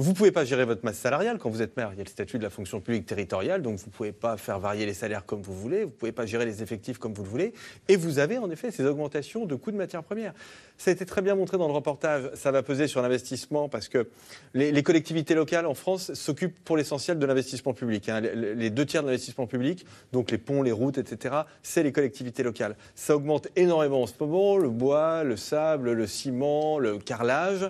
[0.00, 1.90] Vous ne pouvez pas gérer votre masse salariale quand vous êtes maire.
[1.92, 4.36] Il y a le statut de la fonction publique territoriale, donc vous ne pouvez pas
[4.36, 7.12] faire varier les salaires comme vous voulez, vous ne pouvez pas gérer les effectifs comme
[7.12, 7.52] vous le voulez.
[7.88, 10.34] Et vous avez en effet ces augmentations de coûts de matières premières.
[10.76, 12.30] Ça a été très bien montré dans le reportage.
[12.34, 14.08] Ça va peser sur l'investissement parce que
[14.54, 18.08] les, collectivités locales en France s'occupent pour l'essentiel de l'investissement public.
[18.08, 18.20] hein.
[18.20, 21.34] Les, les deux tiers de l'investissement public, donc les ponts, les routes, etc.,
[21.64, 22.76] c'est les collectivités locales.
[22.94, 27.68] Ça augmente énormément en ce moment, le bois, le sable, le ciment, le carrelage.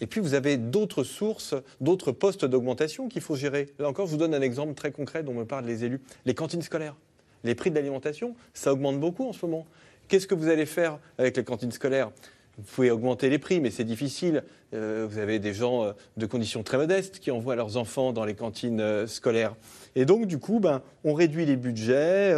[0.00, 3.68] Et puis vous avez d'autres sources, d'autres postes d'augmentation qu'il faut gérer.
[3.78, 6.00] Là encore, je vous donne un exemple très concret dont me parlent les élus.
[6.24, 6.96] Les cantines scolaires.
[7.44, 9.66] Les prix de l'alimentation, ça augmente beaucoup en ce moment.
[10.08, 12.10] Qu'est-ce que vous allez faire avec les cantines scolaires?
[12.58, 14.44] Vous pouvez augmenter les prix, mais c'est difficile.
[14.74, 18.24] Euh, vous avez des gens euh, de conditions très modestes qui envoient leurs enfants dans
[18.24, 19.54] les cantines euh, scolaires.
[19.94, 22.34] Et donc, du coup, ben, on réduit les budgets,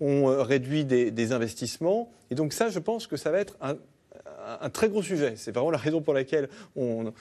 [0.00, 2.10] on réduit des investissements.
[2.30, 3.76] Et donc ça, je pense que ça va être un,
[4.60, 5.34] un très gros sujet.
[5.36, 7.12] C'est vraiment la raison pour laquelle on,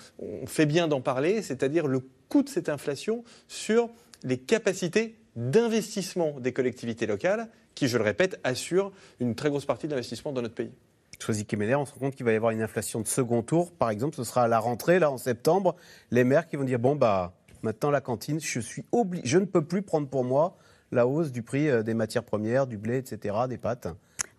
[0.46, 3.90] fait bien d'en parler, c'est-à-dire le coût de cette inflation sur
[4.24, 9.88] les capacités d'investissement des collectivités locales, qui, je le répète, assurent une très grosse partie
[9.88, 10.72] de l'investissement dans notre pays.
[11.20, 13.72] Choisi Kemener, on se rend compte qu'il va y avoir une inflation de second tour.
[13.72, 15.76] Par exemple, ce sera à la rentrée, là, en septembre,
[16.12, 19.46] les maires qui vont dire bon, bah, maintenant la cantine, je, suis obligé, je ne
[19.46, 20.58] peux plus prendre pour moi
[20.92, 23.88] la hausse du prix euh, des matières premières, du blé, etc., des pâtes.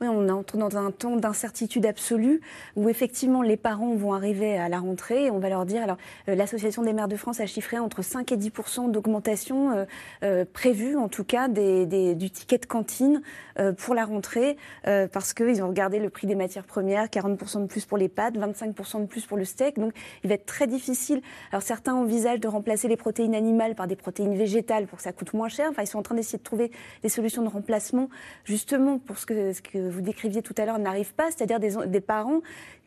[0.08, 2.40] On entre dans un temps d'incertitude absolue
[2.76, 5.96] où effectivement les parents vont arriver à la rentrée et on va leur dire alors
[6.28, 9.84] euh, l'association des maires de France a chiffré entre 5 et 10% d'augmentation euh,
[10.22, 13.22] euh, prévue en tout cas du ticket de cantine
[13.58, 17.62] euh, pour la rentrée euh, parce qu'ils ont regardé le prix des matières premières 40%
[17.62, 19.78] de plus pour les pâtes 25% de plus pour le steak.
[19.78, 19.92] Donc
[20.22, 21.22] il va être très difficile.
[21.52, 25.12] Alors certains envisagent de remplacer les protéines animales par des protéines végétales pour que ça
[25.12, 25.68] coûte moins cher.
[25.70, 28.08] Enfin ils sont en train d'essayer de trouver des solutions de remplacement
[28.44, 31.74] justement pour ce que, ce que vous décriviez tout à l'heure n'arrive pas, c'est-à-dire des,
[31.86, 32.40] des parents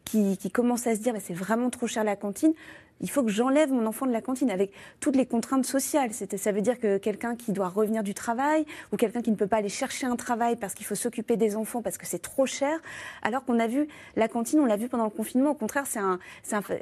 [0.08, 2.53] qui, qui commencent à se dire bah, c'est vraiment trop cher la cantine.
[3.01, 6.12] Il faut que j'enlève mon enfant de la cantine avec toutes les contraintes sociales.
[6.14, 9.47] Ça veut dire que quelqu'un qui doit revenir du travail ou quelqu'un qui ne peut
[9.47, 12.45] pas aller chercher un travail parce qu'il faut s'occuper des enfants parce que c'est trop
[12.45, 12.80] cher.
[13.22, 15.51] Alors qu'on a vu la cantine, on l'a vu pendant le confinement.
[15.51, 16.20] Au contraire, c'est un,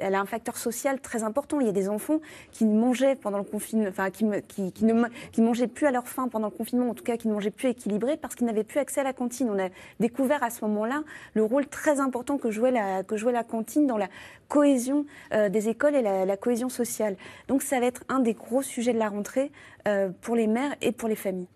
[0.00, 1.60] elle a un facteur social très important.
[1.60, 2.20] Il y a des enfants
[2.50, 4.24] qui mangeaient pendant le confinement, enfin qui,
[4.72, 7.34] qui, ne mangeaient plus à leur faim pendant le confinement, en tout cas qui ne
[7.34, 9.50] mangeaient plus équilibré parce qu'ils n'avaient plus accès à la cantine.
[9.50, 9.68] On a
[10.00, 11.02] découvert à ce moment-là
[11.34, 14.08] le rôle très important que jouait la, que jouait la cantine dans la
[14.48, 17.16] cohésion euh, des écoles et la, cohésion sociale.
[17.48, 19.50] Donc ça va être un des gros sujets de la rentrée
[19.88, 21.48] euh, pour les mères et pour les familles.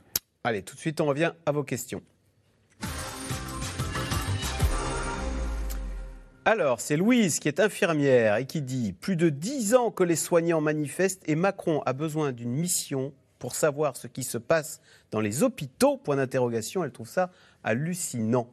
[0.45, 2.03] Allez, tout de suite, on revient à vos questions.
[6.47, 10.17] Alors, c'est Louise qui est infirmière et qui dit Plus de dix ans que les
[10.17, 14.81] soignants manifestent et Macron a besoin d'une mission pour savoir ce qui se passe
[15.11, 15.99] dans les hôpitaux.
[15.99, 17.31] Point d'interrogation, elle trouve ça
[17.63, 18.49] hallucinant.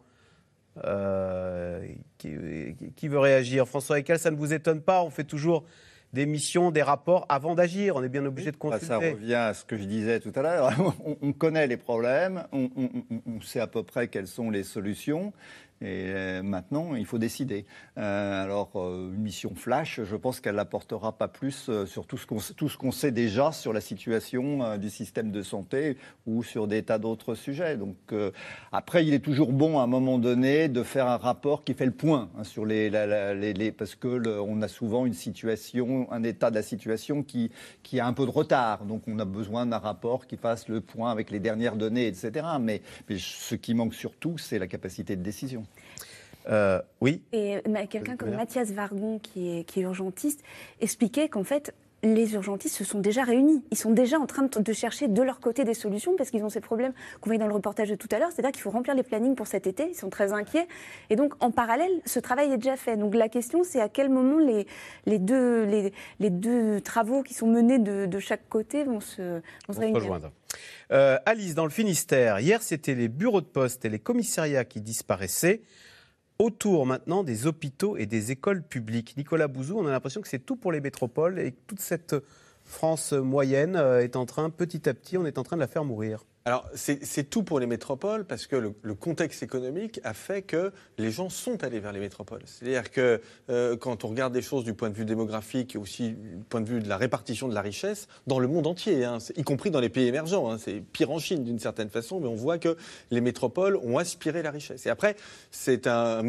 [0.86, 1.86] Euh,
[2.18, 2.36] qui,
[2.96, 5.64] qui veut réagir François Ecal, ça ne vous étonne pas On fait toujours
[6.14, 7.96] des missions, des rapports avant d'agir.
[7.98, 8.86] On est bien obligé de Bah, consulter.
[8.88, 10.72] Ça revient à ce que je disais tout à l'heure.
[11.06, 14.50] On, on connaît les problèmes, on, on- on- on sait à peu près quelles sont
[14.50, 15.34] les solutions.
[15.82, 17.66] Et euh, maintenant, il faut décider.
[17.98, 22.78] Euh, alors, euh, une mission flash, je pense qu'elle n'apportera pas plus sur tout ce
[22.78, 27.36] qu'on sait déjà sur la situation du système de santé ou sur des tas d'autres
[27.36, 27.78] sujets.
[27.78, 27.96] Donc,
[28.72, 31.86] après, il est toujours bon à un moment donné de faire un rapport qui fait
[31.86, 32.90] le point hein, sur les,
[33.78, 37.52] parce que le- on a souvent une situation, un état de la situation qui
[37.84, 38.86] qui a un peu de retard.
[38.86, 42.46] Donc, on a besoin d'un rapport qui fasse le point avec les dernières données, etc.
[42.60, 42.82] Mais
[43.18, 45.67] ce qui manque surtout, c'est la capacité de décision.
[46.50, 47.22] Euh, oui.
[47.34, 47.58] Et
[47.90, 48.32] quelqu'un comme.
[48.32, 50.44] Mathias Vargon, qui est, qui est urgentiste,
[50.82, 51.74] expliquait qu'en fait,
[52.04, 53.64] les urgentistes se sont déjà réunis.
[53.72, 56.44] Ils sont déjà en train de, de chercher de leur côté des solutions parce qu'ils
[56.44, 58.30] ont ces problèmes qu'on voyait dans le reportage de tout à l'heure.
[58.32, 59.90] C'est-à-dire qu'il faut remplir les plannings pour cet été.
[59.90, 60.68] Ils sont très inquiets.
[61.10, 62.98] Et donc, en parallèle, ce travail est déjà fait.
[62.98, 64.68] Donc, la question, c'est à quel moment les,
[65.08, 69.02] les, deux, les, les deux travaux qui sont menés de, de chaque côté se Vont
[69.74, 69.96] se réunir.
[69.96, 70.32] rejoindre.
[70.92, 74.82] Euh, Alice, dans le Finistère, hier c'était les bureaux de poste et les commissariats qui
[74.82, 75.62] disparaissaient.
[76.40, 79.16] Autour maintenant des hôpitaux et des écoles publiques.
[79.18, 82.16] Nicolas Bouzou, on a l'impression que c'est tout pour les métropoles et que toute cette
[82.64, 85.68] France moyenne euh, est en train, petit à petit, on est en train de la
[85.68, 86.26] faire mourir.
[86.48, 91.12] Alors, c'est tout pour les métropoles parce que le, contexte économique a fait que les
[91.12, 92.44] gens sont allés vers les métropoles.
[92.46, 93.20] C'est-à-dire que
[93.50, 96.62] euh, quand on regarde des choses du point de vue démographique et aussi du point
[96.62, 99.72] de vue de la répartition de la richesse, dans le monde entier, hein, y compris
[99.72, 102.60] dans les pays émergents, hein, c'est pire en Chine d'une certaine façon, mais on voit
[102.60, 102.78] que
[103.12, 104.86] les métropoles ont aspiré la richesse.
[104.86, 105.18] Et après,
[105.52, 106.24] c'est un,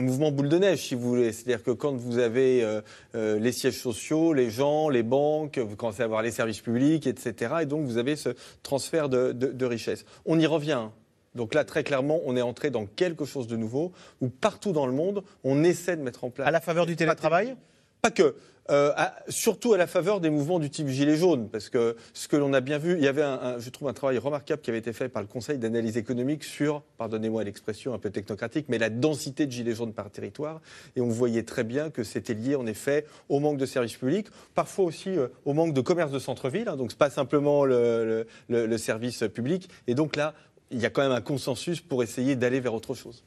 [0.00, 1.32] mouvement boule de neige, si vous voulez.
[1.32, 2.82] C'est-à-dire que quand vous avez euh,
[3.14, 7.06] euh, les sièges sociaux, les gens, les banques, vous commencez à avoir les services publics,
[7.06, 7.54] etc.
[7.62, 9.32] Et donc, vous avez ce transfert de
[9.66, 10.04] richesse.
[10.26, 10.72] On y revient.
[10.72, 10.92] hein.
[11.34, 14.86] Donc là, très clairement, on est entré dans quelque chose de nouveau où partout dans
[14.86, 16.46] le monde, on essaie de mettre en place.
[16.46, 17.56] À la faveur du télétravail?
[18.02, 18.34] Pas que.
[18.70, 18.92] Euh,
[19.28, 22.52] surtout à la faveur des mouvements du type gilet jaune, parce que ce que l'on
[22.52, 23.22] a bien vu, il y avait,
[23.58, 26.82] je trouve, un travail remarquable qui avait été fait par le Conseil d'analyse économique sur,
[26.96, 30.60] pardonnez-moi l'expression un peu technocratique, mais la densité de gilets jaunes par territoire,
[30.96, 34.28] et on voyait très bien que c'était lié en effet au manque de services publics,
[34.54, 38.04] parfois aussi euh, au manque de commerce de centre-ville, hein, donc c'est pas simplement le,
[38.04, 40.34] le- le- le service public, et donc là,
[40.70, 43.22] il y a quand même un consensus pour essayer d'aller vers autre chose.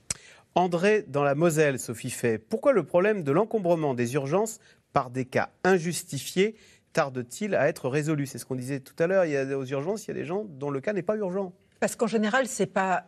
[0.58, 2.38] André, dans la Moselle, Sophie fait.
[2.38, 4.60] Pourquoi le problème de l'encombrement des urgences
[4.94, 6.56] par des cas injustifiés
[6.94, 8.26] tarde-t-il à être résolu?
[8.26, 9.26] C'est ce qu'on disait tout à l'heure.
[9.26, 11.18] Il y a, aux urgences, il y a des gens dont le cas n'est pas
[11.18, 11.54] urgent.
[11.82, 13.04] Parce qu'en général, c'est pas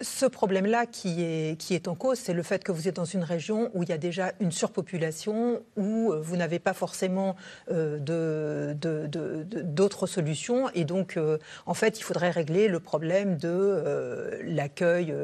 [0.00, 3.04] ce problème-là qui est, qui est en cause, c'est le fait que vous êtes dans
[3.04, 7.36] une région où il y a déjà une surpopulation, où euh, vous n'avez pas forcément
[7.70, 10.68] euh, de- de- de- de- d'autres solutions.
[10.74, 15.14] Et donc, euh, en fait, il faudrait régler le problème de euh, l'accueil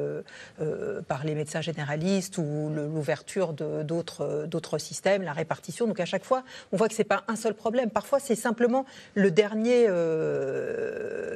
[1.08, 5.86] par les médecins généralistes ou l'ouverture d'autres systèmes, la répartition.
[5.86, 7.90] Donc, à chaque fois, on voit que ce n'est pas un seul problème.
[7.90, 9.84] Parfois, c'est simplement le dernier...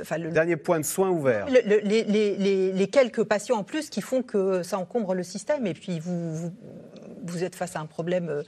[0.00, 1.46] enfin, le, Dernier point de soin ouvert.
[1.48, 5.14] le- le- les, les- les- les quelques patients en plus qui font que ça encombre
[5.14, 6.52] le système et puis vous,
[7.22, 8.28] vous, êtes face à un problème.
[8.28, 8.42] euh,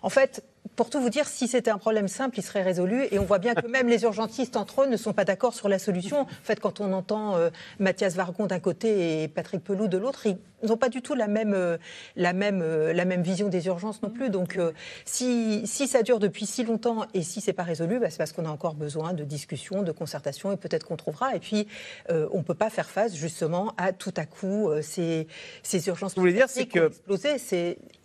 [0.00, 0.42] En fait,
[0.76, 3.06] pour tout vous dire, si c'était un problème simple, il serait résolu.
[3.10, 5.68] Et on voit bien que même les urgentistes entre eux ne sont pas d'accord sur
[5.68, 6.20] la solution.
[6.22, 10.26] En fait, quand on entend euh, Mathias Vargon d'un côté et Patrick Pelou de l'autre,
[10.26, 11.76] ils n'ont pas du tout la même, euh,
[12.16, 14.30] la, même, euh, la même vision des urgences non plus.
[14.30, 14.58] Donc,
[15.04, 18.32] si, si ça dure depuis si longtemps et si c'est pas résolu, bah, c'est parce
[18.32, 21.36] qu'on a encore besoin de discussion, de concertation et peut-être qu'on trouvera.
[21.36, 21.66] Et puis,
[22.08, 25.26] on ne peut pas faire face justement à tout à coup ces,
[25.62, 26.14] ces urgences.
[26.14, 27.38] Vous voulez dire, c'est que- explosé.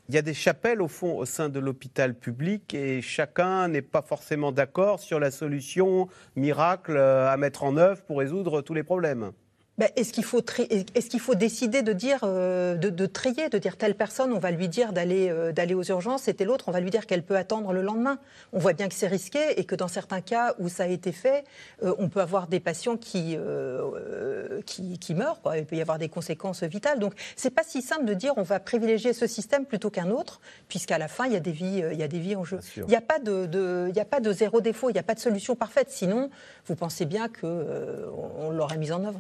[0.10, 3.82] Il y a des chapelles, au fond, au sein de l'hôpital public et chacun n'est
[3.82, 8.74] pas forcément d'accord sur la solution miracle euh, à mettre en œuvre pour résoudre tous
[8.74, 9.34] les problèmes.
[9.78, 10.42] Ben, est-ce qu'il faut,
[10.96, 14.40] est-ce qu'il faut décider de dire, euh, de, de trier, de dire telle personne, on
[14.40, 17.06] va lui dire d'aller, euh, d'aller aux urgences, et telle autre, on va lui dire
[17.06, 18.18] qu'elle peut attendre le lendemain.
[18.54, 21.12] On voit bien que c'est risqué et que dans certains cas où ça a été
[21.12, 21.44] fait,
[21.84, 25.42] euh, on peut avoir des patients qui, euh, euh, qui, qui meurent.
[25.42, 25.60] quoi.
[25.60, 26.98] Il peut y avoir des conséquences vitales.
[26.98, 30.42] Donc c'est pas si simple de dire on va privilégier ce système plutôt qu'un autre,
[30.70, 32.44] puisqu'à la fin il y a des vies, euh, il y a des vies en
[32.44, 32.60] jeu.
[32.78, 35.00] Il n'y a pas de, de- il y a pas de zéro défaut, il n'y
[35.00, 35.92] a pas de solution parfaite.
[35.92, 36.32] Sinon,
[36.66, 38.08] vous pensez bien que euh,
[38.40, 39.20] on l'aurait mise en œuvre.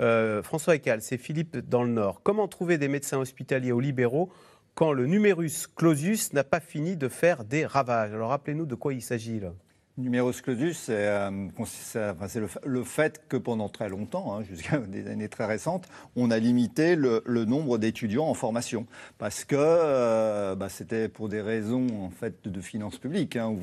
[0.00, 2.22] Euh, François Ecal, c'est Philippe dans le Nord.
[2.22, 4.30] Comment trouver des médecins hospitaliers ou libéraux
[4.74, 8.12] quand le numerus clausus n'a pas fini de faire des ravages?
[8.12, 9.52] Alors rappelez-nous de quoi il s'agit là.
[9.98, 15.08] Numerus clausus, c'est euh, le, fa- le fait que pendant très longtemps, hein, jusqu'à des
[15.08, 18.86] années très récentes, on a limité le, nombre d'étudiants en formation
[19.16, 22.10] parce que euh, bah, c'était pour des raisons
[22.44, 23.36] de finances publiques.
[23.36, 23.56] hein.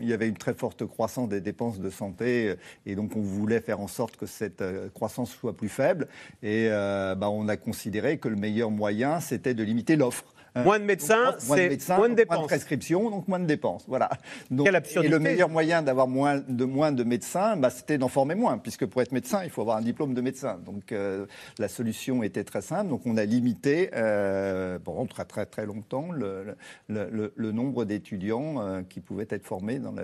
[0.00, 2.54] Il y avait une très forte croissance des dépenses de santé euh,
[2.86, 4.62] et donc on voulait faire en sorte que cette
[4.94, 6.06] croissance soit plus faible
[6.44, 10.24] et bah, on a considéré que le meilleur moyen c'était de limiter l'offre.
[10.54, 10.62] Hein.
[10.64, 12.36] Moins de médecins, Donc, moins de c'est médecins, moins de dépenses.
[12.36, 13.84] Moins de prescriptions, donc moins de dépenses.
[13.88, 14.10] Voilà.
[14.50, 18.34] Donc, et le meilleur moyen d'avoir moins de, moins de médecins, bah, c'était d'en former
[18.34, 20.58] moins, puisque pour être médecin, il faut avoir un diplôme de médecin.
[20.64, 21.26] Donc euh,
[21.58, 22.90] la solution était très simple.
[22.90, 26.56] Donc on a limité euh, pendant très très très longtemps le,
[26.88, 29.94] le- le- le nombre d'étudiants euh, qui pouvaient être formés dans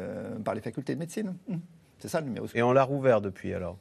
[0.45, 1.35] par les facultés de médecine.
[1.49, 1.57] Mmh.
[1.99, 2.47] C'est ça le numéro.
[2.55, 3.77] Et on l'a rouvert depuis alors?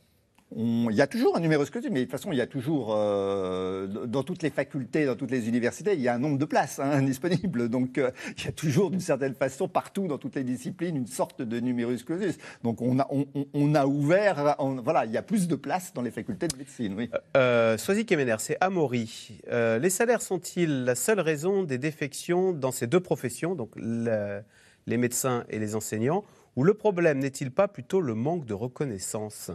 [0.56, 2.96] Il y a toujours un numéro clausus, mais de toute façon, il y a toujours,
[2.96, 6.46] euh, dans toutes les facultés, dans toutes les universités, il y a un nombre de
[6.46, 7.68] places hein, disponibles.
[7.68, 11.06] Donc, euh, il y a toujours, d'une certaine façon, partout, dans toutes les disciplines, une
[11.08, 12.38] sorte de numerus clausus.
[12.64, 12.98] Donc, on
[13.76, 17.10] a, ouvert, voilà, il y a plus de places dans les facultés de médecine, oui.
[17.36, 19.40] Euh, Soisy Kemener, c'est Amaury.
[19.52, 24.40] Euh, les salaires sont-ils la seule raison des défections dans ces deux professions, donc le-
[24.88, 26.24] les médecins et les enseignants,
[26.56, 29.52] ou le problème n'est-il pas plutôt le manque de reconnaissance?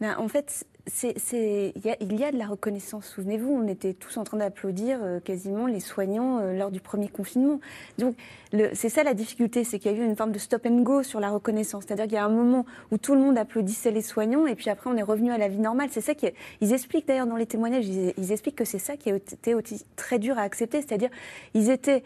[0.00, 0.66] En fait,
[1.02, 3.06] il y, a- de la reconnaissance.
[3.06, 7.08] Souvenez-vous, on était tous en train d'applaudir euh, quasiment les soignants euh, lors du premier
[7.08, 7.60] confinement.
[7.98, 8.16] Donc,
[8.72, 11.02] c'est ça la difficulté, c'est qu'il y a eu une forme de stop and go
[11.02, 11.84] sur la reconnaissance.
[11.86, 14.70] C'est-à-dire qu'il y a un moment où tout le monde applaudissait les soignants et puis
[14.70, 15.88] après on est revenu à la vie normale.
[15.90, 16.26] C'est ça qui
[16.60, 19.56] ils expliquent d'ailleurs dans les témoignages, ils, expliquent que c'est ça qui a été
[19.96, 20.82] très dur à accepter.
[20.82, 21.10] C'est-à-dire,
[21.54, 22.02] ils étaient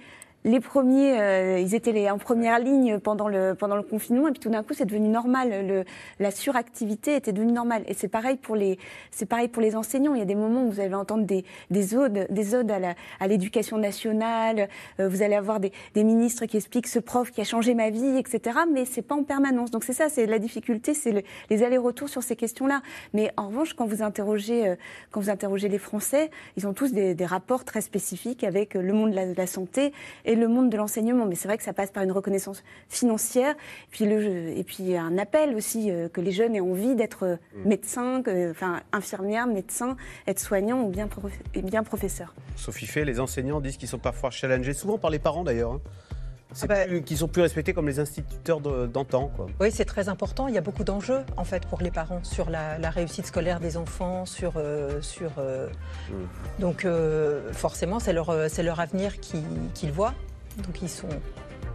[0.47, 4.31] les premiers, euh, ils étaient les, en première ligne pendant le, pendant le confinement, et
[4.31, 5.67] puis tout d'un coup, c'est devenu normal.
[5.67, 5.85] Le,
[6.21, 7.83] la suractivité était devenue normale.
[7.89, 8.79] Et c'est pareil pour les,
[9.29, 10.15] pareil pour les enseignants.
[10.15, 13.27] Il y a des moments où vous allez entendre des, des odes, des odes à,
[13.27, 14.69] l'éducation nationale.
[15.01, 17.91] Euh, vous allez avoir des, des ministres qui expliquent ce prof qui a changé ma
[17.91, 18.61] vie, etc.
[18.73, 19.73] Mais c'est pas en permanence.
[19.73, 22.83] Donc c'est ça, c'est la difficulté, c'est le, les allers-retours sur ces questions-là.
[23.15, 24.77] Mais en revanche, quand vous interrogez, euh,
[25.11, 28.93] quand vous interrogez les Français, ils ont tous des, des rapports très spécifiques avec le
[28.93, 29.93] monde de la, santé
[30.37, 31.27] le monde de l'enseignement.
[31.27, 34.97] Mais c'est vrai que ça passe par une reconnaissance financière, et puis, le, et puis
[34.97, 37.69] un appel aussi euh, que les jeunes aient envie d'être euh, Mm.
[37.69, 42.35] médecins, que- enfin infirmières, médecins, être soignants ou bien, prof- et bien professeurs.
[42.57, 45.73] Sophie Fay, les enseignants disent qu'ils sont parfois challengés, souvent par les parents d'ailleurs.
[45.73, 45.81] hein.
[46.63, 49.31] Ah bah- qu'ils sont plus respectés comme les instituteurs d'antan.
[49.37, 49.47] quoi.
[49.61, 50.49] Oui, c'est très important.
[50.49, 53.61] Il y a beaucoup d'enjeux en fait pour les parents sur la, la réussite scolaire
[53.61, 55.33] des enfants, sur euh, sur.
[55.39, 55.69] euh,
[56.59, 59.45] Donc euh, forcément, c'est leur c'est leur avenir qui-
[59.75, 60.15] qu'ils voient.
[60.65, 61.09] Donc ils sont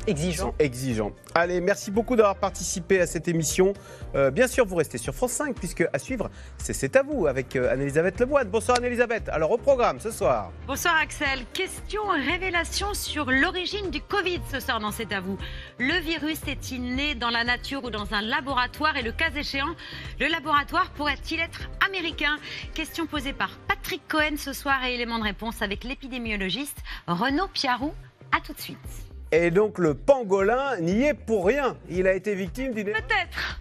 [0.08, 0.47] exigeants.
[0.47, 1.12] sont exigeants.
[1.36, 3.74] Allez, merci beaucoup d'avoir participé à cette émission.
[4.16, 7.28] Euh, bien sûr, vous restez sur France 5, puisque à suivre, c'est C'est à vous
[7.28, 8.49] avec euh, Anne-Elisabeth Leboine.
[8.49, 9.30] Bonsoir Anne-Elisabeth.
[9.30, 10.52] Alors au programme ce soir.
[10.68, 11.45] Bonsoir Axel.
[11.54, 15.38] Question révélation sur l'origine du Covid ce soir dans C'est à vous.
[15.78, 18.97] Le virus est-il né dans la nature ou dans un laboratoire?
[18.97, 19.76] Et le cas échéant,
[20.20, 22.38] le laboratoire pourrait-il être américain?
[22.74, 26.78] Question posée par Patrick Cohen ce soir et élément de réponse avec l'épidémiologiste
[27.08, 27.93] Renaud Piarou.
[28.32, 29.11] À tout de suite.
[29.32, 31.77] Et donc le pangolin n'y est pour rien.
[31.89, 32.91] Il a été victime d'une...
[32.91, 33.59] Peut-être.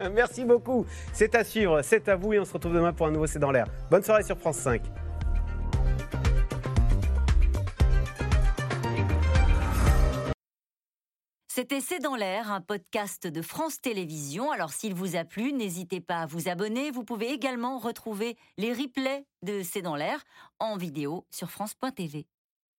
[0.12, 0.84] Merci beaucoup.
[1.12, 3.38] C'est à suivre, c'est à vous et on se retrouve demain pour un nouveau C'est
[3.38, 3.66] dans l'air.
[3.90, 4.82] Bonne soirée sur France 5.
[11.54, 14.50] C'était C'est dans l'air, un podcast de France Télévisions.
[14.50, 16.90] Alors s'il vous a plu, n'hésitez pas à vous abonner.
[16.90, 20.24] Vous pouvez également retrouver les replays de C'est dans l'air
[20.58, 22.26] en vidéo sur France.tv.